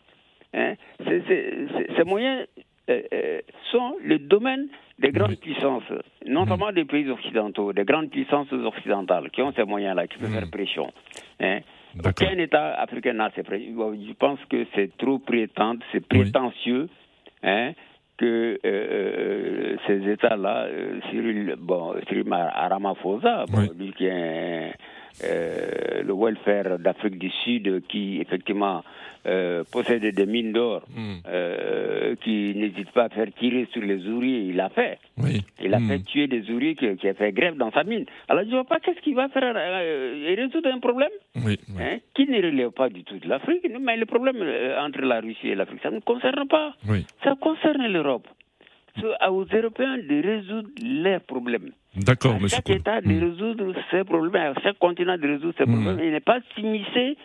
Hein. 0.52 0.74
ces 0.98 2.04
moyens 2.04 2.46
euh, 2.88 3.40
sont 3.72 3.96
le 4.04 4.18
domaine 4.18 4.68
des 4.98 5.10
grandes 5.10 5.36
puissances, 5.40 5.82
notamment 6.24 6.70
des 6.72 6.84
pays 6.84 7.08
occidentaux, 7.10 7.72
des 7.72 7.84
grandes 7.84 8.10
puissances 8.10 8.52
occidentales 8.52 9.30
qui 9.30 9.42
ont 9.42 9.52
ces 9.52 9.64
moyens-là, 9.64 10.06
qui 10.06 10.18
peuvent 10.18 10.30
faire 10.32 10.50
pression. 10.50 10.92
Hein. 11.40 11.60
Aucun 12.04 12.38
État 12.38 12.74
africain 12.74 13.14
n'a 13.14 13.30
pressions. 13.30 13.94
Je 13.94 14.12
pense 14.14 14.38
que 14.50 14.66
c'est 14.74 14.96
trop 14.98 15.18
prétendre, 15.18 15.80
c'est 15.92 16.06
prétentieux. 16.06 16.88
Hein, 17.42 17.72
que 18.18 18.24
euh, 18.24 18.58
euh, 18.64 19.76
ces 19.86 20.10
États-là, 20.10 20.64
euh, 20.64 21.00
Cyril, 21.10 21.54
bon, 21.58 21.94
Cyril 22.08 22.24
Ramaphosa, 22.32 23.44
lui 23.78 23.92
qui 23.92 24.06
est 24.06 24.72
euh, 25.24 26.02
le 26.02 26.14
welfare 26.14 26.78
d'Afrique 26.78 27.18
du 27.18 27.30
Sud 27.30 27.82
qui 27.88 28.20
effectivement 28.20 28.84
euh, 29.26 29.64
possède 29.72 30.04
des 30.04 30.26
mines 30.26 30.52
d'or, 30.52 30.82
hmm. 30.94 31.14
euh, 31.26 32.14
qui 32.22 32.54
n'hésite 32.54 32.90
pas 32.92 33.04
à 33.04 33.08
faire 33.08 33.26
tirer 33.38 33.66
sur 33.72 33.82
les 33.82 34.06
ouvriers, 34.06 34.50
il 34.50 34.56
l'a 34.56 34.68
fait. 34.68 34.98
Il 35.60 35.74
a 35.74 35.80
hmm. 35.80 35.88
fait 35.88 35.98
tuer 36.00 36.26
des 36.28 36.48
ouvriers 36.50 36.76
qui, 36.76 36.94
qui, 36.96 37.08
a 37.08 37.14
fait 37.14 37.32
grève 37.32 37.56
dans 37.56 37.72
sa 37.72 37.82
mine. 37.82 38.04
Alors 38.28 38.44
je 38.44 38.50
ne 38.50 38.54
vois 38.54 38.64
pas 38.64 38.78
qu'est-ce 38.78 39.00
qu'il 39.00 39.16
va 39.16 39.28
faire 39.28 39.54
résoudre 39.54 40.68
un 40.72 40.78
problème 40.78 41.10
hein, 41.34 41.98
qui 42.14 42.26
ne 42.26 42.36
relève 42.36 42.70
pas 42.70 42.88
du 42.88 43.02
tout 43.02 43.18
de 43.18 43.28
l'Afrique, 43.28 43.66
mais 43.80 43.96
le 43.96 44.06
problème 44.06 44.36
entre 44.78 45.00
la 45.00 45.20
Russie 45.20 45.48
et 45.48 45.54
l'Afrique, 45.54 45.80
ça 45.82 45.90
ne 45.90 46.00
concerne 46.00 46.46
pas. 46.46 46.74
Ça 47.24 47.34
concerne 47.40 47.86
l'Europe 47.88 48.28
aux 49.04 49.44
Européens 49.44 49.98
de 49.98 50.22
résoudre 50.22 50.68
leurs 50.82 51.20
problèmes. 51.22 51.70
D'accord, 51.96 52.40
monsieur. 52.40 52.56
Chaque 52.56 52.70
État 52.70 53.00
de 53.00 53.08
hmm. 53.08 53.20
résoudre 53.24 53.74
ses 53.90 54.04
problèmes, 54.04 54.54
chaque 54.62 54.78
continent 54.78 55.16
de 55.16 55.26
résoudre 55.26 55.54
ses 55.58 55.64
hmm. 55.64 55.72
problèmes. 55.82 56.00
Il 56.04 56.12
n'est 56.12 56.20
pas 56.20 56.38
s'immiscer 56.54 57.16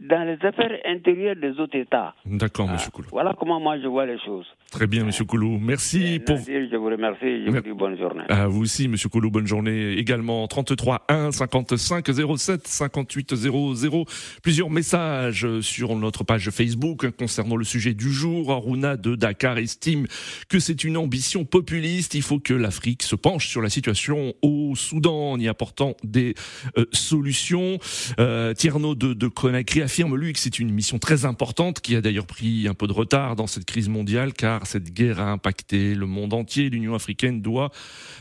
dans 0.00 0.24
les 0.24 0.38
affaires 0.46 0.78
intérieures 0.86 1.36
des 1.36 1.58
autres 1.60 1.76
États. 1.76 2.14
D'accord, 2.24 2.68
M. 2.70 2.76
Ah, 2.78 2.90
Koulou. 2.90 3.08
Voilà 3.10 3.34
comment 3.38 3.58
moi 3.60 3.78
je 3.80 3.86
vois 3.86 4.06
les 4.06 4.18
choses. 4.20 4.46
Très 4.70 4.86
bien, 4.86 5.02
M. 5.06 5.10
Koulou. 5.26 5.58
Merci 5.58 6.20
pour. 6.24 6.36
je 6.38 6.76
vous 6.76 6.86
remercie. 6.86 7.44
Je 7.46 7.50
vous 7.50 7.60
dis 7.60 7.72
bonne 7.72 7.98
journée. 7.98 8.24
À 8.28 8.46
vous 8.46 8.62
aussi, 8.62 8.84
M. 8.84 8.94
Koulou. 9.10 9.30
Bonne 9.30 9.46
journée 9.46 9.92
également. 9.94 10.46
33 10.46 11.06
1 11.08 11.32
55 11.32 12.06
07 12.36 12.66
58 12.66 13.34
00. 13.34 14.04
Plusieurs 14.42 14.70
messages 14.70 15.60
sur 15.60 15.96
notre 15.96 16.22
page 16.24 16.50
Facebook 16.50 17.10
concernant 17.12 17.56
le 17.56 17.64
sujet 17.64 17.94
du 17.94 18.12
jour. 18.12 18.52
Aruna 18.52 18.96
de 18.96 19.16
Dakar 19.16 19.58
estime 19.58 20.06
que 20.48 20.58
c'est 20.58 20.84
une 20.84 20.96
ambition 20.96 21.44
populiste. 21.44 22.14
Il 22.14 22.22
faut 22.22 22.38
que 22.38 22.54
l'Afrique 22.54 23.02
se 23.02 23.16
penche 23.16 23.48
sur 23.48 23.62
la 23.62 23.70
situation 23.70 24.34
au 24.42 24.74
Soudan 24.76 25.32
en 25.32 25.40
y 25.40 25.48
apportant 25.48 25.94
des 26.04 26.34
euh, 26.76 26.84
solutions. 26.92 27.78
Euh, 28.20 28.54
Tierno 28.54 28.94
de, 28.94 29.14
de 29.14 29.28
Conakry 29.28 29.87
affirme, 29.88 30.16
lui, 30.16 30.34
que 30.34 30.38
c'est 30.38 30.58
une 30.58 30.70
mission 30.70 30.98
très 30.98 31.24
importante, 31.24 31.80
qui 31.80 31.96
a 31.96 32.02
d'ailleurs 32.02 32.26
pris 32.26 32.68
un 32.68 32.74
peu 32.74 32.86
de 32.86 32.92
retard 32.92 33.36
dans 33.36 33.46
cette 33.46 33.64
crise 33.64 33.88
mondiale, 33.88 34.34
car 34.34 34.66
cette 34.66 34.92
guerre 34.92 35.18
a 35.18 35.30
impacté 35.30 35.94
le 35.94 36.04
monde 36.04 36.34
entier. 36.34 36.68
L'Union 36.68 36.94
africaine 36.94 37.40
doit 37.40 37.70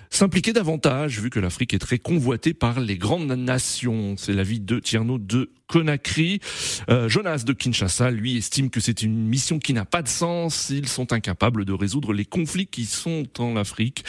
s'impliquer 0.09 0.53
davantage, 0.53 1.19
vu 1.19 1.29
que 1.29 1.41
l'Afrique 1.41 1.73
est 1.73 1.79
très 1.79 1.99
convoitée 1.99 2.53
par 2.53 2.79
les 2.79 2.97
grandes 2.97 3.29
nations. 3.29 4.15
C'est 4.17 4.31
l'avis 4.31 4.61
de 4.61 4.79
Tierno 4.79 5.17
de 5.17 5.49
Conakry. 5.67 6.39
Euh, 6.89 7.09
Jonas 7.09 7.43
de 7.45 7.53
Kinshasa, 7.53 8.11
lui, 8.11 8.37
estime 8.37 8.69
que 8.69 8.79
c'est 8.79 9.03
une 9.03 9.27
mission 9.27 9.59
qui 9.59 9.73
n'a 9.73 9.85
pas 9.85 10.01
de 10.01 10.07
sens. 10.07 10.69
Ils 10.69 10.87
sont 10.87 11.13
incapables 11.13 11.65
de 11.65 11.73
résoudre 11.73 12.13
les 12.13 12.25
conflits 12.25 12.67
qui 12.67 12.85
sont 12.85 13.25
en 13.39 13.55
Afrique. 13.55 14.03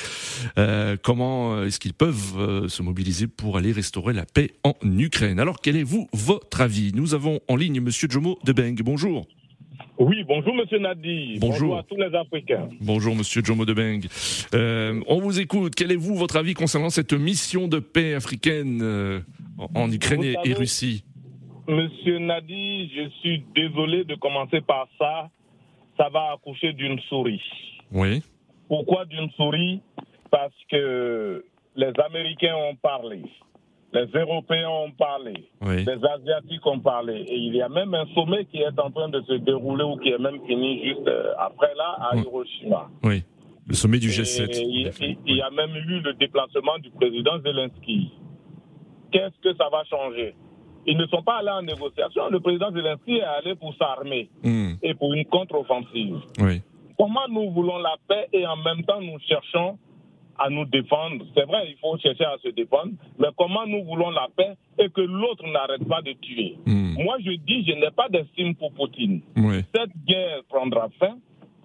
Euh, 0.58 0.96
comment 1.02 1.64
est-ce 1.64 1.80
qu'ils 1.80 1.94
peuvent 1.94 2.38
euh, 2.38 2.68
se 2.68 2.82
mobiliser 2.82 3.26
pour 3.26 3.56
aller 3.56 3.72
restaurer 3.72 4.12
la 4.12 4.24
paix 4.24 4.52
en 4.62 4.74
Ukraine? 4.82 5.40
Alors, 5.40 5.60
quel 5.60 5.76
est 5.76 5.82
vous 5.82 6.08
votre 6.12 6.60
avis? 6.60 6.92
Nous 6.94 7.14
avons 7.14 7.40
en 7.48 7.56
ligne 7.56 7.80
Monsieur 7.80 8.08
Jomo 8.10 8.38
Debeng. 8.44 8.76
Bonjour. 8.82 9.26
Oui, 9.98 10.22
bonjour 10.26 10.54
Monsieur 10.54 10.78
Nadi. 10.78 11.38
Bonjour. 11.40 11.76
à 11.76 11.82
tous 11.82 11.96
les 11.96 12.14
Africains. 12.14 12.68
Bonjour 12.80 13.16
Monsieur 13.16 13.42
Jomo 13.44 13.64
Debeng. 13.64 14.00
Euh, 14.54 15.00
on 15.08 15.20
vous 15.20 15.40
écoute. 15.40 15.74
Quel 15.74 15.90
est 15.90 15.96
vous 15.96 16.14
votre 16.14 16.36
avis 16.36 16.54
concernant 16.54 16.90
cette 16.90 17.12
mission 17.12 17.66
de 17.66 17.80
paix 17.80 18.14
africaine 18.14 18.80
euh, 18.82 19.20
en 19.74 19.90
Ukraine 19.90 20.22
et 20.22 20.52
Russie? 20.54 21.02
Monsieur 21.68 22.18
Nadi, 22.18 22.90
je 22.96 23.08
suis 23.20 23.44
désolé 23.54 24.04
de 24.04 24.14
commencer 24.14 24.62
par 24.62 24.88
ça. 24.98 25.28
Ça 25.98 26.08
va 26.08 26.32
accoucher 26.32 26.72
d'une 26.72 26.98
souris. 27.00 27.42
Oui. 27.92 28.22
Pourquoi 28.68 29.04
d'une 29.04 29.30
souris? 29.32 29.82
Parce 30.30 30.54
que 30.70 31.44
les 31.76 31.92
Américains 32.04 32.56
ont 32.56 32.76
parlé. 32.76 33.22
Les 33.92 34.06
Européens 34.14 34.68
ont 34.68 34.90
parlé, 34.90 35.32
les 35.62 35.88
Asiatiques 35.88 36.66
ont 36.66 36.78
parlé, 36.78 37.22
et 37.22 37.36
il 37.36 37.56
y 37.56 37.62
a 37.62 37.70
même 37.70 37.94
un 37.94 38.04
sommet 38.14 38.44
qui 38.44 38.58
est 38.58 38.78
en 38.78 38.90
train 38.90 39.08
de 39.08 39.22
se 39.22 39.32
dérouler 39.32 39.84
ou 39.84 39.96
qui 39.96 40.10
est 40.10 40.18
même 40.18 40.44
fini 40.46 40.84
juste 40.84 41.08
euh, 41.08 41.32
après 41.38 41.74
là 41.74 41.96
à 42.10 42.16
Hiroshima. 42.16 42.90
Oui, 43.02 43.24
le 43.66 43.74
sommet 43.74 43.98
du 43.98 44.08
G7. 44.08 44.60
il, 44.60 45.36
y 45.36 45.40
a 45.40 45.50
même 45.50 45.74
eu 45.74 46.00
le 46.00 46.12
déplacement 46.14 46.78
du 46.82 46.90
président 46.90 47.40
Zelensky. 47.40 48.12
Qu'est-ce 49.10 49.40
que 49.42 49.56
ça 49.56 49.70
va 49.70 49.82
changer? 49.84 50.34
Ils 50.86 50.96
ne 50.96 51.06
sont 51.06 51.22
pas 51.22 51.38
allés 51.38 51.50
en 51.50 51.62
négociation. 51.62 52.28
Le 52.30 52.40
président 52.40 52.70
Zelensky 52.72 53.18
est 53.18 53.22
allé 53.22 53.54
pour 53.54 53.74
s'armer 53.74 54.28
hmm. 54.42 54.74
et 54.82 54.94
pour 54.94 55.12
une 55.14 55.24
contre-offensive. 55.26 56.20
Oui. 56.40 56.62
Comment 56.96 57.28
nous 57.28 57.50
voulons 57.50 57.78
la 57.78 57.96
paix 58.08 58.28
et 58.32 58.46
en 58.46 58.56
même 58.56 58.82
temps 58.84 59.00
nous 59.00 59.18
cherchons 59.28 59.78
à 60.38 60.50
nous 60.50 60.64
défendre? 60.64 61.24
C'est 61.36 61.44
vrai, 61.44 61.68
il 61.68 61.76
faut 61.78 61.96
chercher 61.98 62.24
à 62.24 62.36
se 62.42 62.48
défendre, 62.48 62.92
mais 63.18 63.28
comment 63.36 63.66
nous 63.66 63.84
voulons 63.84 64.10
la 64.10 64.28
paix 64.36 64.56
et 64.78 64.88
que 64.88 65.00
l'autre 65.00 65.46
n'arrête 65.46 65.86
pas 65.86 66.02
de 66.02 66.12
tuer? 66.12 66.56
Hmm. 66.66 66.94
Moi, 67.02 67.16
je 67.24 67.32
dis, 67.32 67.64
je 67.64 67.72
n'ai 67.74 67.90
pas 67.90 68.08
d'estime 68.08 68.54
pour 68.54 68.72
Poutine. 68.72 69.20
Cette 69.74 69.92
guerre 70.06 70.42
prendra 70.48 70.88
fin 70.98 71.16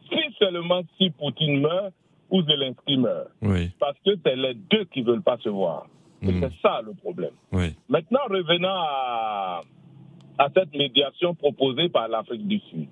si 0.10 0.20
seulement 0.38 0.82
si 0.98 1.10
Poutine 1.10 1.62
meurt 1.62 1.94
ou 2.30 2.44
Zelensky 2.44 2.98
meurt. 2.98 3.30
Parce 3.80 3.98
que 4.06 4.12
c'est 4.24 4.36
les 4.36 4.54
deux 4.54 4.86
qui 4.86 5.02
ne 5.02 5.08
veulent 5.08 5.24
pas 5.24 5.38
se 5.38 5.50
voir. 5.50 5.88
Hmm. 6.32 6.42
C'est 6.42 6.62
ça 6.62 6.82
le 6.82 6.94
problème. 6.94 7.34
Maintenant, 7.90 8.20
revenons 8.30 8.70
à, 8.70 9.62
à 10.38 10.48
cette 10.56 10.74
médiation 10.76 11.36
proposée 11.36 11.90
par 11.90 12.08
l'Afrique 12.08 12.48
du 12.48 12.60
Sud. 12.60 12.90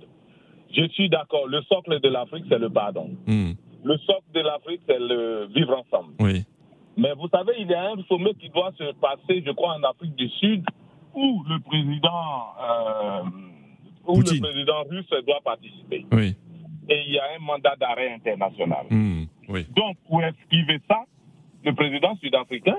Je 0.76 0.88
suis 0.90 1.10
d'accord, 1.10 1.48
le 1.48 1.62
socle 1.64 2.00
de 2.00 2.10
l'Afrique, 2.10 2.46
c'est 2.50 2.60
le 2.60 2.70
pardon. 2.70 3.10
Hmm. 3.28 3.52
Le 3.84 3.98
socle 3.98 4.32
de 4.34 4.42
l'Afrique, 4.42 4.82
c'est 4.88 5.00
le 5.00 5.48
vivre 5.54 5.78
ensemble. 5.78 6.14
Oui. 6.20 6.44
Mais 6.98 7.14
vous 7.14 7.28
savez, 7.30 7.54
il 7.60 7.68
y 7.68 7.74
a 7.74 7.92
un 7.92 8.04
sommet 8.04 8.34
qui 8.36 8.50
doit 8.50 8.72
se 8.78 8.94
passer, 8.94 9.44
je 9.46 9.52
crois, 9.52 9.76
en 9.76 9.84
Afrique 9.84 10.16
du 10.16 10.30
Sud, 10.30 10.64
où 11.16 11.44
le 11.50 11.60
président, 11.60 12.54
euh, 12.62 13.24
où 14.08 14.20
le 14.20 14.40
président 14.40 14.84
russe 14.90 15.10
doit 15.26 15.42
participer. 15.44 16.06
Oui. 16.12 16.36
Et 16.90 17.04
il 17.08 17.14
y 17.14 17.20
a 17.20 17.24
un 17.38 17.40
mandat 17.40 17.76
d'arrêt 17.78 18.14
international. 18.14 18.86
Hmm, 18.90 19.24
oui. 19.50 19.66
Donc, 19.76 19.98
pour 20.08 20.22
esquiver 20.24 20.80
ça, 20.88 21.00
le 21.64 21.74
président 21.74 22.16
sud-africain? 22.18 22.78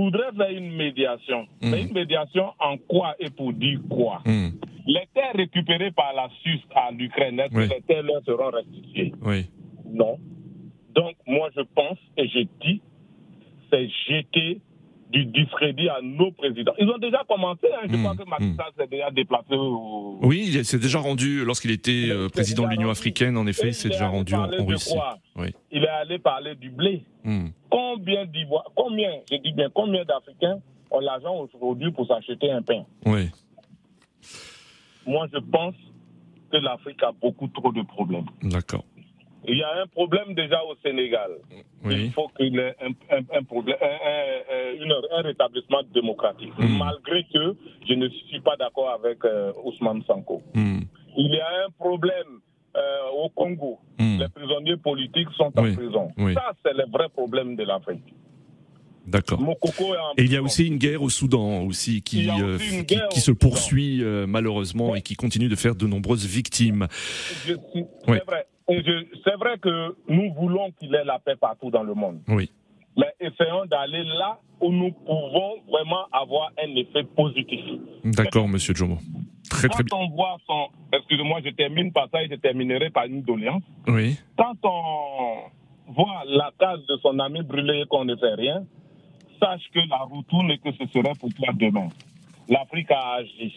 Voudrait 0.00 0.32
faire 0.36 0.50
une 0.50 0.74
médiation. 0.74 1.46
Hmm. 1.60 1.70
Mais 1.70 1.82
une 1.82 1.92
médiation 1.92 2.52
en 2.58 2.76
quoi 2.78 3.14
et 3.18 3.30
pour 3.30 3.52
dire 3.52 3.80
quoi? 3.88 4.22
Hmm. 4.24 4.50
Les 4.86 5.06
terres 5.14 5.34
récupérées 5.34 5.92
par 5.92 6.12
la 6.14 6.28
Suisse 6.40 6.62
à 6.74 6.90
l'Ukraine, 6.90 7.38
est-ce 7.40 7.54
que 7.54 7.74
les 7.74 7.82
terres 7.82 8.02
leur 8.02 8.22
seront 8.24 8.50
restituées? 8.50 9.12
Oui. 9.22 9.46
Non. 9.86 10.18
Donc, 10.94 11.14
moi, 11.26 11.50
je 11.56 11.62
pense 11.74 11.98
et 12.16 12.28
je 12.28 12.40
dis, 12.60 12.80
c'est 13.70 13.88
jeter 14.08 14.60
du 15.12 15.26
discrédit 15.26 15.88
à 15.88 16.00
nos 16.02 16.32
présidents. 16.32 16.72
Ils 16.78 16.88
ont 16.88 16.98
déjà 16.98 17.22
commencé, 17.28 17.66
hein. 17.72 17.86
je 17.88 17.96
hmm, 17.96 18.02
crois 18.02 18.16
que 18.16 18.28
Macky 18.28 18.44
hmm. 18.44 18.56
s'est 18.78 18.86
déjà 18.86 19.10
déplacé 19.10 19.54
au... 19.54 20.18
Oui, 20.22 20.50
il 20.54 20.64
s'est 20.64 20.78
déjà 20.78 20.98
rendu, 20.98 21.44
lorsqu'il 21.44 21.70
était 21.70 22.08
euh, 22.08 22.28
président 22.28 22.64
de 22.64 22.70
l'Union 22.70 22.90
africaine, 22.90 23.36
en 23.36 23.46
effet, 23.46 23.68
il 23.68 23.74
s'est 23.74 23.90
déjà 23.90 24.08
rendu 24.08 24.34
en, 24.34 24.48
Russie. 24.66 24.96
Oui. 25.36 25.54
Il 25.70 25.84
est 25.84 25.88
allé 25.88 26.18
parler 26.18 26.54
du 26.54 26.70
blé. 26.70 27.04
Hmm. 27.24 27.48
Combien 27.70 28.24
d'Ivoire, 28.26 28.64
combien, 28.74 29.10
je 29.30 29.36
dis 29.36 29.52
bien, 29.52 29.68
combien 29.72 30.04
d'Africains 30.04 30.58
ont 30.90 31.00
l'argent 31.00 31.36
aujourd'hui 31.36 31.92
pour 31.92 32.06
s'acheter 32.06 32.50
un 32.50 32.62
pain? 32.62 32.84
Oui. 33.04 33.30
Moi, 35.06 35.26
je 35.32 35.38
pense 35.38 35.74
que 36.50 36.56
l'Afrique 36.56 37.02
a 37.02 37.12
beaucoup 37.12 37.48
trop 37.48 37.72
de 37.72 37.82
problèmes. 37.82 38.26
D'accord. 38.42 38.84
Il 39.48 39.58
y 39.58 39.62
a 39.62 39.82
un 39.82 39.86
problème 39.86 40.34
déjà 40.34 40.62
au 40.64 40.74
Sénégal. 40.84 41.30
Il 41.90 42.12
faut 42.12 42.28
qu'il 42.36 42.54
y 42.54 42.58
ait 42.58 42.76
un, 42.80 43.42
problème, 43.42 43.76
un, 43.80 45.22
rétablissement 45.22 45.82
démocratique. 45.92 46.52
Hmm. 46.58 46.78
Malgré 46.78 47.24
que 47.24 47.56
je 47.88 47.94
ne 47.94 48.08
suis 48.08 48.40
pas 48.40 48.56
d'accord 48.56 48.90
avec 48.90 49.24
euh, 49.24 49.52
Ousmane 49.64 50.02
Sanko. 50.06 50.42
Hmm. 50.54 50.80
Il 51.16 51.34
y 51.34 51.40
a 51.40 51.66
un 51.66 51.70
problème 51.76 52.40
euh, 52.76 52.80
au 53.24 53.28
Congo. 53.30 53.80
Hmm. 53.98 54.20
Les 54.20 54.28
prisonniers 54.28 54.76
politiques 54.76 55.28
sont 55.36 55.52
en 55.56 55.74
prison. 55.74 56.10
Ça, 56.34 56.52
c'est 56.64 56.74
le 56.74 56.84
vrai 56.90 57.08
problème 57.08 57.56
de 57.56 57.64
l'Afrique. 57.64 58.14
D'accord. 59.04 59.40
Et 60.16 60.22
il 60.22 60.32
y 60.32 60.36
a 60.36 60.42
aussi 60.42 60.68
une 60.68 60.76
guerre 60.76 61.02
au 61.02 61.10
Soudan 61.10 61.64
aussi 61.64 62.02
qui, 62.02 62.30
euh, 62.30 62.56
qui, 63.10 63.20
se 63.20 63.32
poursuit 63.32 64.00
malheureusement 64.28 64.94
et 64.94 65.02
qui 65.02 65.16
continue 65.16 65.48
de 65.48 65.56
faire 65.56 65.74
de 65.74 65.88
nombreuses 65.88 66.24
victimes. 66.24 66.86
C'est 67.44 67.56
vrai. 68.06 68.46
C'est 68.68 69.36
vrai 69.38 69.58
que 69.58 69.96
nous 70.08 70.32
voulons 70.34 70.70
qu'il 70.72 70.94
ait 70.94 71.04
la 71.04 71.18
paix 71.18 71.36
partout 71.36 71.70
dans 71.70 71.82
le 71.82 71.94
monde. 71.94 72.20
Oui. 72.28 72.50
Mais 72.96 73.12
essayons 73.20 73.64
d'aller 73.66 74.04
là 74.04 74.38
où 74.60 74.70
nous 74.70 74.92
pouvons 74.92 75.62
vraiment 75.68 76.04
avoir 76.12 76.50
un 76.62 76.74
effet 76.76 77.04
positif. 77.04 77.60
D'accord, 78.04 78.48
monsieur 78.48 78.74
Jomo. 78.74 78.98
Très, 79.50 79.68
très 79.68 79.82
bien. 79.82 79.88
Quand 79.90 80.04
on 80.04 80.08
voit 80.10 80.36
son. 80.46 80.68
Excusez-moi, 80.92 81.40
je 81.44 81.50
termine 81.50 81.92
par 81.92 82.08
ça 82.10 82.22
et 82.22 82.28
je 82.28 82.34
terminerai 82.36 82.90
par 82.90 83.06
une 83.06 83.22
doléance. 83.22 83.62
Oui. 83.88 84.16
Quand 84.36 84.56
on 84.62 85.92
voit 85.92 86.22
la 86.26 86.50
case 86.58 86.84
de 86.86 86.96
son 86.98 87.18
ami 87.18 87.42
brûlée 87.42 87.80
et 87.80 87.86
qu'on 87.86 88.04
ne 88.04 88.14
fait 88.16 88.34
rien, 88.34 88.64
sache 89.40 89.68
que 89.74 89.80
la 89.88 89.98
retourne 89.98 90.50
et 90.50 90.58
que 90.58 90.72
ce 90.72 90.86
serait 90.92 91.14
pour 91.18 91.32
toi 91.34 91.48
demain. 91.54 91.88
L'Afrique 92.48 92.90
a 92.90 93.14
agi. 93.14 93.54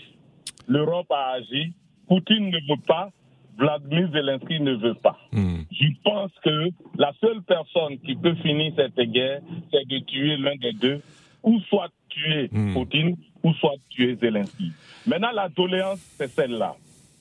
L'Europe 0.67 1.11
a 1.11 1.33
agi. 1.33 1.73
Poutine 2.07 2.49
ne 2.49 2.57
veut 2.69 2.81
pas. 2.87 3.09
Vladimir 3.57 4.09
Zelensky 4.11 4.59
ne 4.59 4.73
veut 4.73 4.95
pas. 4.95 5.17
Hmm. 5.31 5.61
Je 5.71 5.87
pense 6.03 6.31
que 6.43 6.69
la 6.97 7.11
seule 7.21 7.41
personne 7.43 7.97
qui 8.05 8.15
peut 8.15 8.35
finir 8.35 8.73
cette 8.75 8.99
guerre, 9.11 9.41
c'est 9.71 9.87
de 9.87 9.99
tuer 9.99 10.37
l'un 10.37 10.55
des 10.57 10.73
deux, 10.73 11.01
ou 11.43 11.59
soit 11.69 11.89
tuer 12.09 12.49
hmm. 12.51 12.73
Poutine, 12.73 13.17
ou 13.43 13.53
soit 13.53 13.75
tuer 13.89 14.15
Zelensky. 14.15 14.71
Maintenant, 15.05 15.31
la 15.33 15.49
doléance, 15.49 15.99
c'est 16.17 16.27
celle-là. 16.27 16.75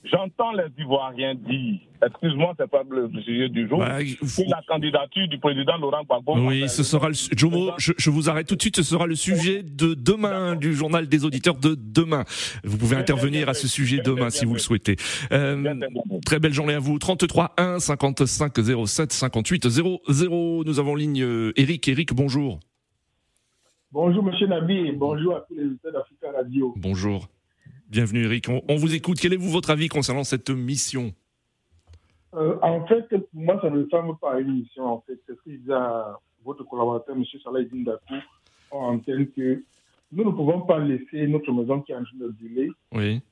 J'entends 0.05 0.53
les 0.53 0.65
Ivoiriens 0.79 1.35
dire, 1.35 1.79
excuse-moi, 2.05 2.55
c'est 2.59 2.71
pas 2.71 2.83
le 2.89 3.11
sujet 3.23 3.49
du 3.49 3.67
jour, 3.67 3.79
bah, 3.79 4.01
la 4.01 4.63
candidature 4.69 5.27
du 5.29 5.39
président 5.39 5.79
Laurent 5.79 6.05
Gbagbo. 6.05 6.37
Oui, 6.41 6.69
ce 6.69 6.83
sera 6.83 7.09
le, 7.09 7.15
Jomo, 7.15 7.71
je, 7.79 8.11
vous 8.11 8.29
arrête 8.29 8.47
tout 8.47 8.57
de 8.57 8.61
suite, 8.61 8.77
ce 8.77 8.83
sera 8.83 9.07
le 9.07 9.15
sujet 9.15 9.63
de 9.63 9.95
demain, 9.95 10.57
du 10.57 10.75
journal 10.75 11.09
des 11.09 11.25
auditeurs 11.25 11.57
de 11.57 11.75
demain. 11.75 12.25
Vous 12.65 12.77
pouvez 12.77 12.97
intervenir 12.97 13.49
à 13.49 13.55
ce 13.55 13.67
sujet 13.67 14.01
demain 14.05 14.29
si 14.29 14.45
vous 14.45 14.53
le 14.53 14.59
souhaitez. 14.59 14.97
Euh, 15.33 15.75
très 16.27 16.39
belle 16.39 16.53
journée 16.53 16.75
à 16.75 16.81
vous. 16.81 16.99
33 16.99 17.55
1 17.57 17.79
55 17.79 18.53
07 18.87 19.13
58 19.13 19.69
00. 19.69 20.65
Nous 20.67 20.79
avons 20.79 20.95
ligne 20.95 21.23
euh, 21.23 21.53
Eric. 21.57 21.89
Eric, 21.89 22.13
bonjour. 22.13 22.61
Bonjour, 23.91 24.23
monsieur 24.23 24.49
Nabi, 24.49 24.93
bonjour 24.93 25.37
à 25.37 25.41
tous 25.49 25.55
les 25.55 25.65
auditeurs 25.65 25.93
d'Africa 25.93 26.33
Radio. 26.33 26.75
Bonjour. 26.77 27.29
Bienvenue 27.89 28.25
Eric, 28.25 28.49
on, 28.49 28.77
vous 28.77 28.95
écoute. 28.95 29.19
Quel 29.21 29.35
est 29.35 29.37
vous, 29.37 29.51
votre 29.51 29.71
avis 29.71 29.89
concernant 29.89 30.25
cette 30.25 30.49
mission? 30.51 31.13
Euh, 32.35 32.57
En 32.63 32.87
fait, 32.87 33.07
pour 33.09 33.29
moi, 33.35 33.59
ça 33.61 33.69
ne 33.69 33.85
ressemble 33.85 34.19
pas 34.19 34.41
une 34.41 34.61
mission. 34.61 34.87
En 34.87 35.01
fait, 35.07 35.21
c'est 35.27 35.35
ce 35.35 35.41
que 35.43 35.51
disait 35.51 35.73
votre 36.45 36.65
collaborateur, 36.65 37.15
M. 37.15 37.25
Salah 37.43 37.61
Dakou, 37.63 38.15
en 38.71 38.95
antenne 38.95 39.29
que 39.29 39.63
nous 40.13 40.25
ne 40.25 40.31
pouvons 40.31 40.63
pas 40.63 40.79
laisser 40.79 41.27
notre 41.27 41.53
maison 41.53 41.83
qui 41.83 41.93
est 41.93 41.97
en 41.97 42.05
train 42.05 42.19
de 42.19 42.29
brûler 42.29 42.71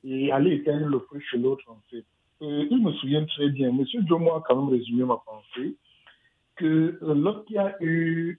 et 0.04 0.30
aller 0.30 0.56
éteindre 0.56 0.86
le 0.86 0.98
feu 1.10 1.18
chez 1.30 1.38
l'autre, 1.38 1.64
en 1.68 1.80
fait. 1.90 2.04
Euh, 2.42 2.66
il 2.70 2.82
me 2.82 2.92
souvient 2.92 3.24
très 3.24 3.48
bien, 3.48 3.70
M. 3.70 3.84
Jomo 4.06 4.34
a 4.34 4.44
quand 4.46 4.56
même 4.56 4.68
résumé 4.68 5.04
ma 5.04 5.16
pensée, 5.16 5.76
que 6.56 6.98
euh, 7.02 7.14
lorsqu'il 7.14 7.56
y 7.56 7.58
a 7.58 7.76
eu 7.80 8.38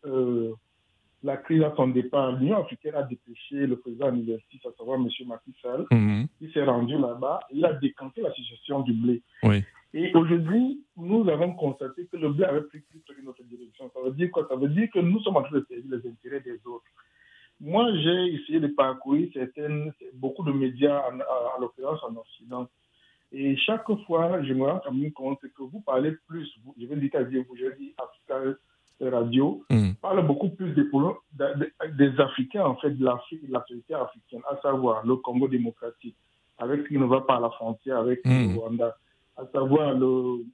la 1.23 1.38
crise 1.38 1.63
à 1.63 1.73
son 1.75 1.88
départ, 1.88 2.33
l'Union 2.33 2.57
africaine 2.57 2.95
a 2.95 3.03
dépêché 3.03 3.65
le 3.65 3.77
président 3.77 4.13
universitaire, 4.13 4.71
à 4.71 4.77
savoir 4.77 4.99
M. 4.99 5.07
Macky 5.25 5.53
Sall. 5.62 5.86
Mhm. 5.91 6.27
Il 6.41 6.51
s'est 6.51 6.63
rendu 6.63 6.97
là-bas, 6.97 7.39
il 7.51 7.65
a 7.65 7.73
décanté 7.73 8.21
la 8.21 8.33
situation 8.33 8.81
du 8.81 8.93
blé. 8.93 9.21
Et 9.95 10.12
aujourd'hui, 10.15 10.83
nous 10.97 11.29
avons 11.29 11.53
constaté 11.53 12.07
que 12.12 12.17
le 12.17 12.29
blé 12.29 12.45
avait 12.45 12.63
pris 12.63 12.79
plus 12.79 13.01
une 13.21 13.27
autre 13.27 13.43
direction. 13.43 13.89
Ça 13.93 14.01
veut 14.03 14.12
dire 14.12 14.31
quoi? 14.31 14.45
Ça 14.49 14.55
veut 14.55 14.69
dire 14.69 14.89
que 14.91 14.99
nous 14.99 15.19
sommes 15.21 15.38
en 15.38 15.43
train 15.43 15.59
de 15.59 15.65
servir 15.69 15.97
les 15.97 16.09
intérêts 16.09 16.41
des 16.41 16.59
autres. 16.65 16.86
Moi, 17.62 17.89
j'ai 17.97 18.33
essayé 18.33 18.59
de 18.59 18.67
parcourir 18.67 19.29
certaines, 19.33 19.93
beaucoup 20.15 20.43
de 20.43 20.51
médias, 20.51 21.03
en, 21.09 21.62
l'occurrence 21.62 22.03
en 22.03 22.15
Occident. 22.15 22.67
Et 23.31 23.55
chaque 23.57 23.86
fois, 24.05 24.43
je 24.43 24.53
me 24.53 24.65
rends 24.65 24.81
compte 25.15 25.39
que 25.41 25.63
vous 25.63 25.81
parlez 25.81 26.12
plus, 26.27 26.51
je 26.77 26.86
vais 26.88 26.95
dire 26.95 27.25
dire, 27.27 27.43
vous, 27.47 27.55
je 27.55 27.75
dis 27.77 27.93
Africa 27.97 28.57
radio, 29.01 29.63
mm. 29.69 29.93
parle 30.01 30.25
beaucoup 30.25 30.49
plus 30.49 30.73
des, 30.73 30.86
des 31.97 32.19
Africains, 32.19 32.65
en 32.65 32.75
fait, 32.75 32.91
de 32.91 33.03
l'Afrique, 33.03 33.45
de 33.47 33.53
la 33.53 33.62
société 33.67 33.93
africaine, 33.93 34.41
à 34.49 34.58
savoir 34.62 35.06
le 35.06 35.15
Congo 35.17 35.47
démocratique, 35.47 36.15
avec 36.58 36.88
qui 36.88 36.97
ne 36.97 37.06
va 37.06 37.21
pas 37.21 37.38
à 37.38 37.39
la 37.39 37.49
frontière 37.49 37.97
avec 37.97 38.21
le 38.25 38.32
mm. 38.32 38.58
Rwanda, 38.58 38.95
à 39.38 39.45
savoir 39.47 39.93
le, 39.93 40.45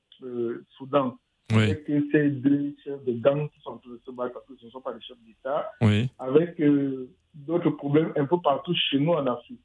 Soudan, 0.78 1.18
avec 1.52 1.86
ces 2.12 2.30
deux 2.30 2.76
chefs 2.84 3.04
de 3.06 3.14
gang 3.14 3.50
qui 3.50 3.62
sont 3.62 3.78
tous 3.78 3.98
se 4.06 4.12
battre 4.12 4.34
parce 4.34 4.46
que 4.46 4.56
ce 4.58 4.66
ne 4.66 4.72
sont 4.72 4.82
pas 4.82 4.94
des 4.94 5.02
chefs 5.02 5.18
d'État, 5.26 5.72
avec 6.20 6.60
euh, 6.60 7.10
d'autres 7.34 7.70
problèmes 7.70 8.12
un 8.18 8.26
peu 8.26 8.40
partout 8.42 8.74
chez 8.74 9.00
nous 9.00 9.14
en 9.14 9.26
Afrique. 9.26 9.62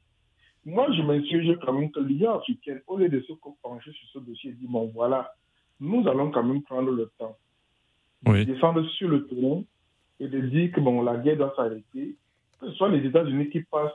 Moi, 0.65 0.87
je 0.93 1.01
m'insurge 1.03 1.59
quand 1.63 1.73
même 1.73 1.91
que 1.91 1.99
l'Union 1.99 2.39
africaine, 2.39 2.81
au 2.87 2.97
lieu 2.97 3.09
de 3.09 3.19
se 3.21 3.33
pencher 3.61 3.91
sur 3.91 4.07
ce 4.13 4.19
dossier, 4.19 4.53
dit 4.53 4.65
bon, 4.67 4.89
voilà, 4.93 5.31
nous 5.79 6.07
allons 6.07 6.31
quand 6.31 6.43
même 6.43 6.63
prendre 6.63 6.91
le 6.91 7.11
temps 7.19 7.37
oui. 8.27 8.45
descendre 8.45 8.83
sur 8.89 9.09
le 9.09 9.25
terrain 9.27 9.61
et 10.19 10.27
de 10.27 10.39
dire 10.41 10.71
que 10.71 10.79
bon, 10.79 11.01
la 11.01 11.17
guerre 11.17 11.37
doit 11.37 11.53
s'arrêter. 11.55 12.15
Que 12.59 12.67
ce 12.67 12.71
soit 12.73 12.89
les 12.89 13.05
États-Unis 13.05 13.49
qui 13.49 13.61
passent, 13.61 13.91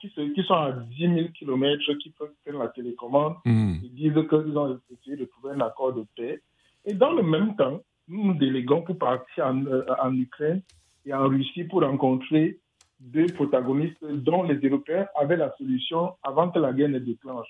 qui, 0.00 0.10
qui, 0.10 0.42
sont 0.42 0.54
à 0.54 0.72
10 0.72 0.98
000 0.98 1.28
km, 1.38 1.94
qui 1.94 2.10
prennent 2.10 2.58
la 2.58 2.68
télécommande, 2.68 3.34
hmm. 3.44 3.74
ils 3.82 3.94
disent 3.94 4.28
qu'ils 4.28 4.58
ont 4.58 4.78
essayé 4.90 5.16
de 5.16 5.24
trouver 5.26 5.54
un 5.54 5.60
accord 5.60 5.92
de 5.92 6.04
paix. 6.16 6.40
Et 6.86 6.94
dans 6.94 7.12
le 7.12 7.22
même 7.22 7.54
temps, 7.56 7.82
nous 8.08 8.24
nous 8.24 8.34
déléguons 8.34 8.82
pour 8.82 8.96
partir 8.98 9.46
en, 9.46 9.66
euh, 9.66 9.84
en 10.02 10.14
Ukraine 10.16 10.62
et 11.04 11.12
en 11.12 11.28
Russie 11.28 11.64
pour 11.64 11.82
rencontrer 11.82 12.58
deux 13.00 13.26
protagonistes 13.26 14.04
dont 14.04 14.42
les 14.42 14.56
Européens 14.66 15.06
avaient 15.14 15.36
la 15.36 15.54
solution 15.56 16.14
avant 16.22 16.50
que 16.50 16.58
la 16.58 16.72
guerre 16.72 16.88
ne 16.88 16.98
déclenche. 16.98 17.48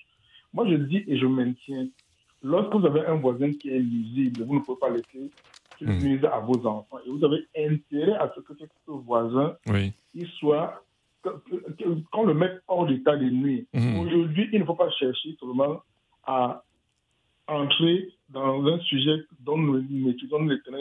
Moi, 0.53 0.67
je 0.69 0.75
dis 0.75 1.03
et 1.07 1.17
je 1.17 1.25
maintiens, 1.25 1.87
lorsque 2.43 2.73
vous 2.73 2.85
avez 2.85 3.05
un 3.05 3.15
voisin 3.15 3.51
qui 3.53 3.69
est 3.69 3.79
lisible, 3.79 4.43
vous 4.43 4.55
ne 4.55 4.59
pouvez 4.59 4.79
pas 4.79 4.89
laisser 4.89 5.31
mmh. 5.85 6.25
à 6.25 6.39
vos 6.39 6.65
enfants. 6.65 6.99
Et 7.05 7.09
vous 7.09 7.23
avez 7.23 7.47
intérêt 7.57 8.13
à 8.13 8.31
ce 8.35 8.41
que 8.41 8.53
ce 8.57 8.91
voisin 8.91 9.55
il 10.13 10.27
soit 10.39 10.83
qu'on 12.11 12.25
le 12.25 12.33
mette 12.33 12.61
hors 12.67 12.87
d'état 12.87 13.17
de 13.17 13.29
nuit. 13.29 13.67
Hmm. 13.73 13.99
Aujourd'hui, 13.99 14.49
il 14.51 14.59
ne 14.59 14.65
faut 14.65 14.75
pas 14.75 14.89
chercher 14.91 15.35
seulement 15.39 15.81
à 16.25 16.63
entrer 17.47 18.09
dans 18.29 18.65
un 18.65 18.79
sujet 18.79 19.25
dont 19.39 19.57
nous 19.57 20.09
étudions 20.09 20.45
les 20.45 20.61
tenants 20.61 20.79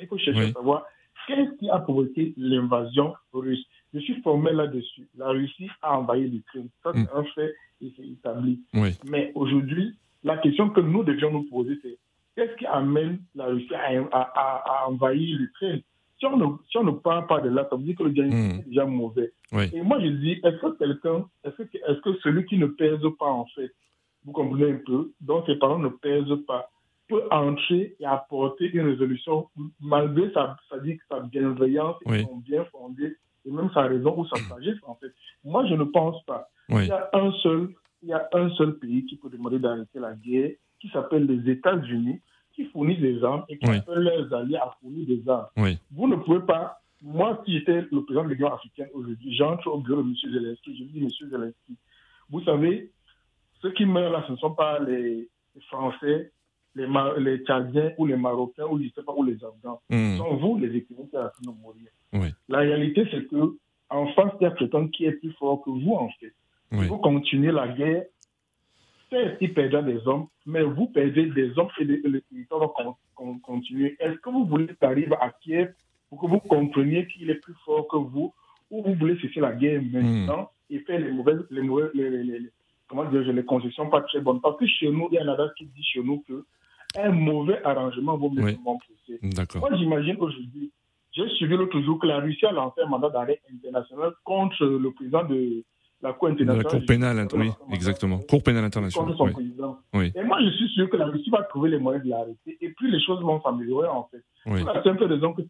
Il 0.00 0.06
faut 0.06 0.18
chercher 0.18 0.50
à 0.50 0.52
savoir 0.52 0.84
qu'est-ce 1.26 1.58
qui 1.58 1.68
a 1.70 1.78
provoqué 1.78 2.34
l'invasion 2.36 3.14
russe. 3.32 3.64
Je 3.94 4.00
suis 4.00 4.20
formé 4.22 4.52
là-dessus. 4.52 5.08
La 5.16 5.28
Russie 5.28 5.68
a 5.82 5.98
envahi 5.98 6.28
l'Ukraine. 6.28 6.68
Ça, 6.82 6.92
c'est 6.94 7.00
hmm. 7.00 7.16
un 7.16 7.24
fait 7.34 7.54
et 7.80 7.92
c'est 7.96 8.06
établi. 8.06 8.60
Mais 9.04 9.32
aujourd'hui, 9.34 9.96
la 10.22 10.38
question 10.38 10.70
que 10.70 10.80
nous 10.80 11.02
devions 11.02 11.32
nous 11.32 11.44
poser, 11.44 11.78
c'est 11.82 11.98
Qu'est-ce 12.34 12.56
qui 12.56 12.66
amène 12.66 13.20
la 13.34 13.46
Russie 13.46 13.74
à, 13.74 14.84
envahir 14.88 15.38
l'Ukraine 15.38 15.82
si 16.18 16.26
on, 16.26 16.36
ne, 16.36 16.46
si 16.70 16.78
on 16.78 16.84
ne 16.84 16.92
parle 16.92 17.26
pas 17.26 17.40
de 17.40 17.48
là, 17.48 17.66
ça 17.68 17.74
veut 17.74 17.82
dire 17.82 17.96
que 17.96 18.04
le 18.04 18.10
diagnostic 18.10 18.54
hmm. 18.54 18.60
est 18.60 18.68
déjà 18.68 18.84
mauvais. 18.84 19.32
Et 19.72 19.82
moi, 19.82 19.98
je 20.00 20.06
dis, 20.06 20.40
est-ce 20.44 20.56
que 20.60 20.78
quelqu'un, 20.78 21.26
est-ce 21.42 21.56
que, 21.56 21.62
est 21.62 22.00
que 22.00 22.16
celui 22.22 22.46
qui 22.46 22.58
ne 22.58 22.66
pèse 22.66 23.00
pas, 23.18 23.26
en 23.26 23.44
fait, 23.46 23.72
vous 24.24 24.32
comprenez 24.32 24.70
un 24.70 24.80
peu, 24.86 25.12
dont 25.20 25.44
ses 25.46 25.56
parents 25.56 25.80
ne 25.80 25.88
pèsent 25.88 26.38
pas, 26.46 26.70
peut 27.08 27.22
entrer 27.30 27.96
et 27.98 28.06
apporter 28.06 28.70
une 28.72 28.86
résolution 28.86 29.48
malgré 29.80 30.32
sa, 30.32 30.56
sa, 30.70 30.76
sa 31.08 31.20
bienveillance 31.20 31.96
et 32.06 32.22
son 32.22 32.36
bien 32.36 32.64
fondé, 32.66 33.16
et 33.44 33.50
même 33.50 33.70
sa 33.74 33.82
raison 33.82 34.14
ou 34.16 34.26
sa 34.26 34.36
sagesse, 34.48 34.78
en 34.84 34.94
fait. 34.94 35.12
Moi, 35.44 35.66
je 35.66 35.74
ne 35.74 35.84
pense 35.84 36.22
pas. 36.24 36.48
Il, 36.68 36.86
y 36.86 36.90
a 36.92 37.10
un 37.12 37.32
seul, 37.42 37.68
il 38.02 38.10
y 38.10 38.12
a 38.12 38.28
un 38.32 38.48
seul 38.50 38.78
pays 38.78 39.04
qui 39.06 39.16
peut 39.16 39.28
demander 39.28 39.58
d'arrêter 39.58 39.98
la 39.98 40.14
guerre, 40.14 40.52
qui 40.82 40.88
s'appellent 40.88 41.26
les 41.26 41.52
États-Unis, 41.52 42.20
qui 42.54 42.64
fournissent 42.66 43.00
des 43.00 43.22
armes 43.22 43.44
et 43.48 43.56
qui 43.56 43.70
appellent 43.70 44.02
leurs 44.02 44.34
alliés 44.34 44.56
à 44.56 44.76
fournir 44.80 45.06
des 45.06 45.22
armes. 45.28 45.46
Vous 45.92 46.08
ne 46.08 46.16
pouvez 46.16 46.40
pas. 46.40 46.80
Moi, 47.00 47.40
si 47.44 47.58
j'étais 47.58 47.82
le 47.90 48.04
président 48.04 48.24
de 48.24 48.34
l'Union 48.34 48.52
africaine 48.52 48.88
aujourd'hui, 48.92 49.34
j'entre 49.34 49.68
au 49.68 49.78
bureau 49.78 50.02
de 50.02 50.08
M. 50.08 50.14
Zelensky, 50.32 50.76
je 50.76 50.84
dis 50.84 51.02
M. 51.02 51.30
Zelensky, 51.30 51.76
vous 52.30 52.42
savez, 52.42 52.90
ceux 53.60 53.72
qui 53.72 53.86
meurent 53.86 54.10
là, 54.10 54.24
ce 54.26 54.32
ne 54.32 54.36
sont 54.36 54.54
pas 54.54 54.78
les, 54.80 55.28
Français, 55.68 56.32
les, 56.74 56.86
les 57.18 57.38
Tchadiens 57.44 57.92
ou 57.98 58.06
les 58.06 58.16
Marocains 58.16 58.66
ou 58.66 58.80
je 58.80 58.88
sais 58.94 59.02
pas, 59.02 59.12
ou 59.16 59.24
les 59.24 59.36
Afghans. 59.36 59.80
Hmm. 59.90 60.12
Ce 60.12 60.18
sont 60.18 60.36
vous, 60.36 60.58
les 60.58 60.76
équipements, 60.76 61.04
qui 61.04 61.10
train 61.10 61.30
de 61.42 61.50
mourir. 61.50 62.32
La 62.48 62.58
réalité, 62.58 63.06
c'est 63.10 63.26
que 63.28 63.56
en 63.90 64.06
face, 64.14 64.32
il 64.40 64.44
y 64.44 64.46
a 64.46 64.52
quelqu'un 64.52 64.88
qui 64.88 65.04
est 65.04 65.12
plus 65.12 65.32
fort 65.32 65.62
que 65.62 65.70
vous, 65.70 65.94
en 65.94 66.08
fait. 66.20 66.32
Si 66.72 66.86
vous 66.86 66.98
continuez 66.98 67.52
la 67.52 67.68
guerre, 67.68 68.04
certes, 69.12 69.36
il 69.40 69.52
perdra 69.52 69.82
des 69.82 70.06
hommes, 70.08 70.26
mais 70.46 70.62
vous 70.62 70.86
perdez 70.86 71.26
des 71.26 71.56
hommes 71.58 71.68
et 71.78 71.84
le 71.84 72.20
territoire 72.22 72.60
va 72.60 73.34
continuer. 73.42 73.96
Est-ce 74.00 74.18
que 74.18 74.30
vous 74.30 74.46
voulez 74.46 74.68
arriver 74.80 75.14
à 75.20 75.30
Kiev 75.30 75.72
pour 76.08 76.20
que 76.20 76.26
vous 76.26 76.40
compreniez 76.40 77.06
qu'il 77.06 77.30
est 77.30 77.36
plus 77.36 77.54
fort 77.64 77.86
que 77.88 77.96
vous, 77.96 78.32
ou 78.70 78.82
vous 78.82 78.94
voulez 78.94 79.18
cesser 79.20 79.40
la 79.40 79.52
guerre 79.52 79.82
maintenant 79.82 80.50
et 80.70 80.78
faire 80.80 80.98
les 80.98 81.12
mauvaises, 81.12 81.44
les 81.50 81.62
mauvaises, 81.62 81.90
les, 81.94 82.50
comment 82.88 83.04
dire, 83.04 83.20
les 83.20 83.44
concessions 83.44 83.88
pas 83.88 84.00
très 84.02 84.20
bonnes? 84.20 84.40
Parce 84.40 84.56
que 84.58 84.66
chez 84.66 84.90
nous, 84.90 85.08
il 85.10 85.14
y 85.16 85.18
a 85.18 85.24
un 85.24 85.28
adage 85.28 85.50
qui 85.56 85.66
dit 85.66 85.84
chez 85.84 86.02
nous 86.02 86.24
que 86.26 86.44
un 86.98 87.10
mauvais 87.10 87.62
arrangement 87.64 88.16
vaut 88.16 88.30
mieux 88.30 88.54
D'accord. 89.22 89.60
Moi, 89.60 89.76
j'imagine 89.78 90.16
aujourd'hui, 90.18 90.70
j'ai 91.12 91.28
suivi 91.30 91.56
l'autre 91.56 91.80
jour 91.80 91.98
que 91.98 92.06
la 92.06 92.18
Russie 92.18 92.46
a 92.46 92.52
lancé 92.52 92.80
un 92.82 92.88
mandat 92.88 93.10
d'arrêt 93.10 93.40
international 93.52 94.12
contre 94.24 94.64
le 94.64 94.90
président 94.90 95.24
de 95.24 95.62
la 96.02 96.12
Cour 96.12 96.28
internationale. 96.28 96.64
la 96.64 96.70
Cour 96.70 96.86
pénale, 96.86 97.28
oui, 97.34 97.50
exactement. 97.72 98.18
Cour 98.28 98.42
pénale 98.42 98.64
internationale. 98.64 99.14
Président. 99.32 99.78
Et 99.94 100.22
moi, 100.24 100.38
je 100.42 100.50
suis 100.50 100.68
sûr 100.70 100.90
que 100.90 100.96
la 100.96 101.06
Russie 101.06 101.30
va 101.30 101.42
trouver 101.44 101.70
les 101.70 101.78
moyens 101.78 102.04
de 102.04 102.10
l'arrêter 102.10 102.58
et 102.60 102.70
puis 102.70 102.90
les 102.90 103.00
choses 103.00 103.20
vont 103.22 103.40
s'améliorer, 103.42 103.88
en 103.88 104.08
fait. 104.10 104.22
Pour 104.44 104.56
la 104.56 104.82
simple 104.82 105.04
raison 105.04 105.32
que 105.32 105.42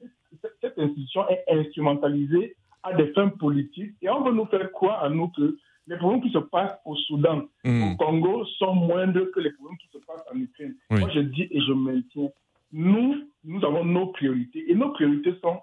cette 0.60 0.78
institution 0.78 1.26
est 1.28 1.42
instrumentalisée 1.48 2.56
à 2.82 2.92
des 2.94 3.06
fins 3.12 3.28
politiques 3.28 3.94
et 4.02 4.10
on 4.10 4.22
veut 4.22 4.32
nous 4.32 4.46
faire 4.46 4.70
croire 4.72 5.02
à 5.02 5.08
nous 5.08 5.28
que 5.28 5.56
les 5.88 5.96
problèmes 5.96 6.20
qui 6.22 6.30
se 6.30 6.38
passent 6.38 6.78
au 6.84 6.94
Soudan, 6.96 7.42
Hmm. 7.64 7.82
au 7.92 7.96
Congo, 7.96 8.44
sont 8.58 8.74
moindres 8.74 9.30
que 9.34 9.40
les 9.40 9.50
problèmes 9.52 9.78
qui 9.78 9.88
se 9.92 9.98
passent 10.06 10.24
en 10.32 10.38
Ukraine. 10.38 10.74
Moi, 10.90 11.08
je 11.14 11.20
dis 11.20 11.48
et 11.50 11.60
je 11.60 11.72
maintiens, 11.72 12.28
nous, 12.72 13.16
nous 13.44 13.64
avons 13.64 13.84
nos 13.84 14.06
priorités 14.08 14.70
et 14.70 14.74
nos 14.74 14.90
priorités 14.90 15.34
sont 15.42 15.60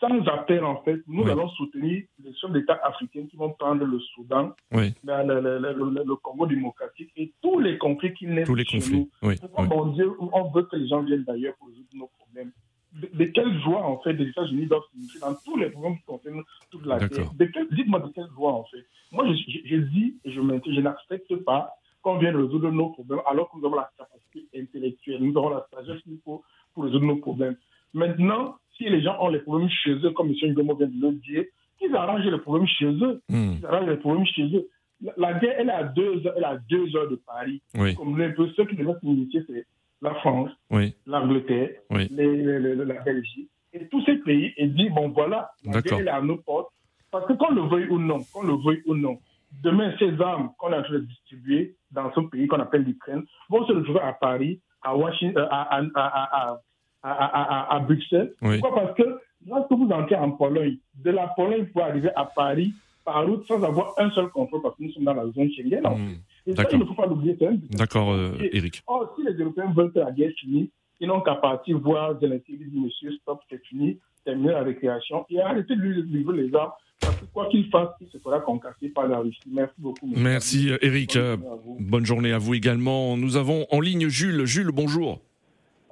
sans 0.00 0.26
appel, 0.28 0.64
en 0.64 0.82
fait. 0.82 1.00
Nous 1.06 1.26
allons 1.28 1.48
soutenir 1.50 2.02
les 2.24 2.34
chefs 2.34 2.50
d'État 2.52 2.80
africains 2.82 3.26
qui 3.30 3.36
vont 3.36 3.50
prendre 3.50 3.84
le 3.84 3.98
Soudan, 4.00 4.52
Oui. 4.72 4.94
le, 5.04 5.40
le- 5.40 5.58
le- 5.58 6.04
le 6.04 6.16
Congo 6.16 6.46
démocratique 6.46 7.10
et 7.16 7.32
tous 7.42 7.58
les 7.60 7.76
conflits 7.78 8.14
qui 8.14 8.26
naissent 8.26 8.46
Tous 8.46 8.54
les 8.54 8.64
chez 8.64 8.78
conflits. 8.78 8.96
nous. 8.98 9.10
Oui. 9.22 9.34
Pourquoi, 9.54 9.92
Dieu, 9.94 10.10
on 10.18 10.50
veut 10.50 10.62
que 10.62 10.76
les 10.76 10.88
gens 10.88 11.02
viennent 11.02 11.24
d'ailleurs 11.24 11.54
pour 11.58 11.68
résoudre 11.68 11.88
nos 11.94 12.10
problèmes 12.18 12.50
de, 12.92 13.08
de 13.12 13.24
quelle 13.26 13.60
joie, 13.60 13.82
en 13.86 13.98
fait, 13.98 14.14
les 14.14 14.28
États-Unis 14.30 14.66
doivent 14.66 14.82
s'initier 14.92 15.20
dans 15.20 15.34
tous 15.44 15.56
les 15.56 15.70
problèmes 15.70 15.96
qui 15.98 16.04
concernent 16.04 16.42
toute 16.70 16.86
la 16.86 16.98
terre. 17.08 17.30
De 17.34 17.44
Dites-moi 17.70 18.00
de 18.00 18.08
quelle 18.08 18.28
joie, 18.34 18.52
en 18.52 18.64
fait. 18.64 18.84
Moi, 19.12 19.26
je, 19.28 19.34
je, 19.52 19.58
je 19.64 19.76
dis 19.76 20.16
et 20.24 20.32
je 20.32 20.40
maintiens, 20.40 20.72
je 20.74 20.80
n'accepte 20.80 21.36
pas 21.44 21.70
qu'on 22.02 22.16
vienne 22.18 22.34
résoudre 22.36 22.70
nos 22.70 22.88
problèmes 22.90 23.20
alors 23.30 23.50
que 23.50 23.58
nous 23.58 23.66
avons 23.66 23.76
la 23.76 23.90
capacité 23.96 24.48
intellectuelle, 24.56 25.22
nous 25.22 25.38
avons 25.38 25.50
la 25.50 25.66
sagesse 25.72 26.02
qu'il 26.02 26.18
faut 26.24 26.42
pour 26.74 26.84
résoudre 26.84 27.04
nos 27.06 27.16
problèmes. 27.16 27.56
Maintenant, 27.94 28.56
si 28.80 28.88
les 28.88 29.02
gens 29.02 29.16
ont 29.20 29.28
les 29.28 29.40
problèmes 29.40 29.68
chez 29.68 29.92
eux, 29.92 30.10
comme 30.10 30.28
M. 30.30 30.52
Ngomo 30.54 30.74
vient 30.76 30.86
de 30.86 31.00
le 31.00 31.12
dire, 31.12 31.44
qu'ils 31.78 31.94
arrangent 31.94 32.24
les 32.24 32.38
problèmes 32.38 32.66
chez 32.66 32.86
eux. 32.86 33.20
Hmm. 33.28 33.54
Ils 33.58 33.66
arrangent 33.66 33.88
les 33.88 33.96
problèmes 33.96 34.26
chez 34.26 34.44
eux. 34.56 34.66
La, 35.02 35.12
la 35.16 35.38
guerre, 35.38 35.54
elle 35.58 35.68
est 35.68 35.72
à 35.72 35.84
deux 35.84 36.26
heures, 36.26 36.34
elle 36.36 36.42
est 36.42 36.46
à 36.46 36.58
deux 36.68 36.96
heures 36.96 37.08
de 37.10 37.16
Paris. 37.16 37.60
Oui. 37.74 37.94
Comme 37.94 38.16
peu, 38.36 38.48
ceux 38.56 38.64
qui 38.66 38.76
devaient 38.76 38.98
s'initier, 39.00 39.42
c'est 39.46 39.64
la 40.02 40.14
France, 40.16 40.50
Oui. 40.70 40.94
l'Angleterre, 41.06 41.70
Oui. 41.90 42.08
les- 42.10 42.36
les- 42.42 42.58
les- 42.58 42.84
la 42.84 43.00
Belgique, 43.02 43.48
et 43.72 43.86
tous 43.88 44.02
ces 44.04 44.16
pays, 44.16 44.52
et 44.56 44.66
dit, 44.66 44.88
bon 44.90 45.08
voilà, 45.10 45.50
la 45.64 45.80
guerre 45.82 45.98
elle 46.00 46.08
est 46.08 46.10
à 46.10 46.20
nos 46.22 46.36
portes. 46.38 46.70
Parce 47.10 47.26
que 47.26 47.32
qu'on 47.34 47.52
le 47.54 47.62
veuille 47.62 47.88
ou 47.88 47.98
non, 47.98 48.18
qu'on 48.32 48.42
le 48.42 48.54
veuille 48.64 48.82
ou 48.86 48.94
non, 48.94 49.18
demain, 49.62 49.92
ces 49.98 50.20
armes 50.20 50.50
qu'on 50.58 50.72
est 50.72 50.76
en 50.76 50.82
train 50.82 50.94
de 50.94 50.98
distribuer 51.00 51.74
dans 51.90 52.12
ce 52.14 52.20
pays 52.20 52.46
qu'on 52.46 52.60
appelle 52.60 52.82
l'Ukraine 52.84 53.24
vont 53.48 53.66
se 53.66 53.72
retrouver 53.72 54.00
à 54.00 54.12
Paris, 54.12 54.60
à 54.82 54.96
Washington, 54.96 55.46
à, 55.50 55.76
à, 55.76 55.82
à, 55.94 56.60
à, 57.02 57.10
à, 57.12 57.24
à- 57.24 57.60
à- 57.72 57.76
à 57.76 57.80
Bruxelles. 57.80 58.32
Oui. 58.42 58.58
Pourquoi? 58.60 58.82
Parce 58.82 58.96
que 58.96 59.18
lorsque 59.46 59.72
vous 59.72 59.88
entrez 59.90 60.16
en 60.16 60.30
Pologne, 60.32 60.76
de 61.02 61.10
la 61.10 61.28
Pologne, 61.28 61.60
vous 61.64 61.72
pouvez 61.72 61.84
arriver 61.84 62.10
à 62.16 62.24
Paris 62.24 62.72
par 63.04 63.24
route 63.26 63.46
sans 63.46 63.62
avoir 63.62 63.94
un 63.98 64.10
seul 64.10 64.28
contrôle 64.28 64.60
parce 64.62 64.76
que 64.76 64.82
nous 64.84 64.92
sommes 64.92 65.04
dans 65.04 65.14
la 65.14 65.24
zone 65.30 65.50
Schengen. 65.52 65.80
ça, 65.82 66.52
D'accord. 66.52 66.72
il 66.74 66.78
ne 66.80 66.84
faut 66.84 66.94
pas 66.94 67.06
l'oublier. 67.06 67.36
D'accord, 67.70 68.12
euh, 68.12 68.32
Eric. 68.52 68.82
Or, 68.86 69.14
si 69.16 69.24
les 69.24 69.32
Européens 69.34 69.72
veulent 69.74 69.92
que 69.92 69.98
la 70.00 70.10
guerre 70.12 70.32
finisse, 70.38 70.68
ils 71.00 71.08
n'ont 71.08 71.20
qu'à 71.22 71.36
partir 71.36 71.78
voir 71.78 72.18
Zelensky 72.20 72.56
dire 72.58 72.66
Monsieur, 72.82 73.12
stop, 73.22 73.40
c'est 73.48 73.64
fini, 73.66 73.98
terminer 74.24 74.52
la 74.52 74.62
récréation 74.62 75.24
et 75.30 75.40
arrêter 75.40 75.74
de 75.74 75.80
lui 75.80 76.02
livrer 76.02 76.42
les 76.42 76.54
armes. 76.54 76.72
Parce 77.00 77.16
que 77.16 77.24
quoi 77.32 77.46
qu'il 77.48 77.66
fasse, 77.70 77.88
il 78.02 78.08
se 78.08 78.18
fera 78.18 78.40
concasser 78.40 78.90
par 78.90 79.08
la 79.08 79.20
Russie. 79.20 79.40
Merci 79.50 79.72
beaucoup. 79.78 80.06
monsieur. 80.06 80.22
Merci, 80.22 80.70
euh, 80.70 80.76
Eric. 80.82 81.16
Euh, 81.16 81.38
Bonne 81.78 82.04
journée 82.04 82.32
à 82.32 82.36
vous 82.38 82.52
également. 82.52 83.16
Nous 83.16 83.38
avons 83.38 83.66
en 83.70 83.80
ligne 83.80 84.08
Jules. 84.08 84.44
Jules, 84.44 84.70
bonjour. 84.70 85.18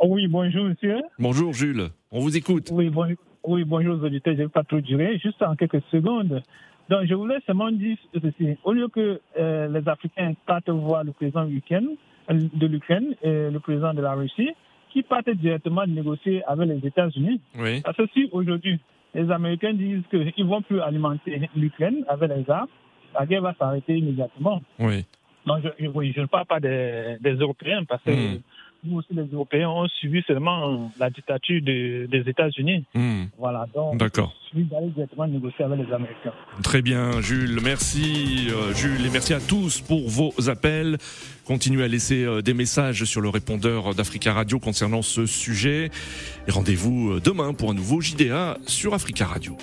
Oui, 0.03 0.27
bonjour, 0.29 0.65
monsieur. 0.65 1.01
Bonjour, 1.19 1.53
Jules. 1.53 1.89
On 2.13 2.21
vous 2.21 2.37
écoute. 2.37 2.69
Oui, 2.73 2.89
bon- 2.91 3.07
oui 3.45 3.65
bonjour 3.65 3.97
aux 4.01 4.05
auditeurs. 4.05 4.35
Je 4.35 4.43
ne 4.43 4.45
vais 4.47 4.51
pas 4.53 4.63
trop 4.65 4.81
durer, 4.81 5.19
juste 5.19 5.43
en 5.43 5.57
quelques 5.57 5.83
secondes. 5.91 6.43
Donc, 6.89 7.05
je 7.05 7.15
voulais 7.15 7.39
seulement 7.47 7.71
dire 7.71 7.97
ceci. 8.15 8.57
Au 8.65 8.73
lieu 8.73 8.89
que 8.89 9.21
euh, 9.39 9.69
les 9.69 9.87
Africains 9.89 10.33
partent 10.47 10.71
voir 10.71 11.05
le 11.05 11.13
président 11.13 11.47
ukraine- 11.49 11.97
de 12.31 12.67
l'Ukraine 12.67 13.15
et 13.23 13.51
le 13.51 13.59
président 13.59 13.93
de 13.95 14.03
la 14.03 14.13
Russie, 14.15 14.51
qui 14.93 15.03
partent 15.03 15.31
directement 15.31 15.87
négocier 15.87 16.43
avec 16.47 16.69
les 16.69 16.87
États-Unis. 16.87 17.41
Oui. 17.59 17.81
Parce 17.83 17.97
que 17.97 18.07
si 18.15 18.29
aujourd'hui, 18.33 18.79
les 19.15 19.31
Américains 19.31 19.73
disent 19.75 20.03
qu'ils 20.11 20.33
ne 20.39 20.45
vont 20.45 20.63
plus 20.63 20.81
alimenter 20.81 21.49
l'Ukraine 21.57 22.05
avec 22.09 22.31
les 22.31 22.49
armes, 22.51 22.69
la 23.19 23.27
guerre 23.27 23.43
va 23.43 23.55
s'arrêter 23.59 23.97
immédiatement. 23.99 24.63
Oui. 24.79 25.05
Non, 25.47 25.55
je, 25.63 25.69
je- 25.83 25.89
oui, 25.89 26.13
je 26.15 26.21
ne 26.21 26.27
parle 26.27 26.45
pas 26.47 26.61
des, 26.61 27.17
des 27.21 27.35
Européens 27.35 27.85
parce 27.89 28.03
que 28.03 28.11
Hmm. 28.11 28.41
Nous 28.85 28.99
aussi, 28.99 29.09
les 29.13 29.27
Européens, 29.33 29.69
ont 29.69 29.89
suivi 29.89 30.23
seulement 30.27 30.91
la 30.99 31.11
dictature 31.11 31.61
de- 31.63 32.07
des 32.07 32.29
États-Unis. 32.31 32.85
Hmm. 32.95 33.25
Voilà, 33.39 33.67
donc, 33.75 33.97
D'accord. 33.99 34.33
il 34.45 34.49
suffit 34.61 34.65
d'aller 34.71 34.89
directement 34.89 35.27
négocier 35.27 35.65
avec 35.65 35.87
les 35.87 35.93
Américains. 35.93 36.33
Très 36.63 36.81
bien, 36.83 37.21
Jules. 37.21 37.59
Merci, 37.63 38.49
euh, 38.51 38.73
Jules, 38.75 39.05
et 39.07 39.11
merci 39.11 39.35
à 39.35 39.41
tous 39.41 39.81
pour 39.81 40.09
vos 40.09 40.33
appels. 40.49 40.97
Continuez 41.45 41.83
à 41.85 41.89
laisser 41.89 42.25
euh, 42.25 42.41
des 42.43 42.55
messages 42.55 43.05
sur 43.05 43.21
le 43.21 43.29
répondeur 43.29 43.95
d'Africa 43.95 44.33
Radio 44.33 44.59
concernant 44.59 45.03
ce 45.03 45.27
sujet. 45.27 45.91
Et 46.47 46.51
rendez-vous 46.51 47.13
euh, 47.15 47.21
demain 47.25 47.55
pour 47.55 47.71
un 47.71 47.75
nouveau 47.75 48.01
JDA 48.01 48.59
sur 48.67 48.95
Africa 48.95 49.27
Radio. 49.27 49.57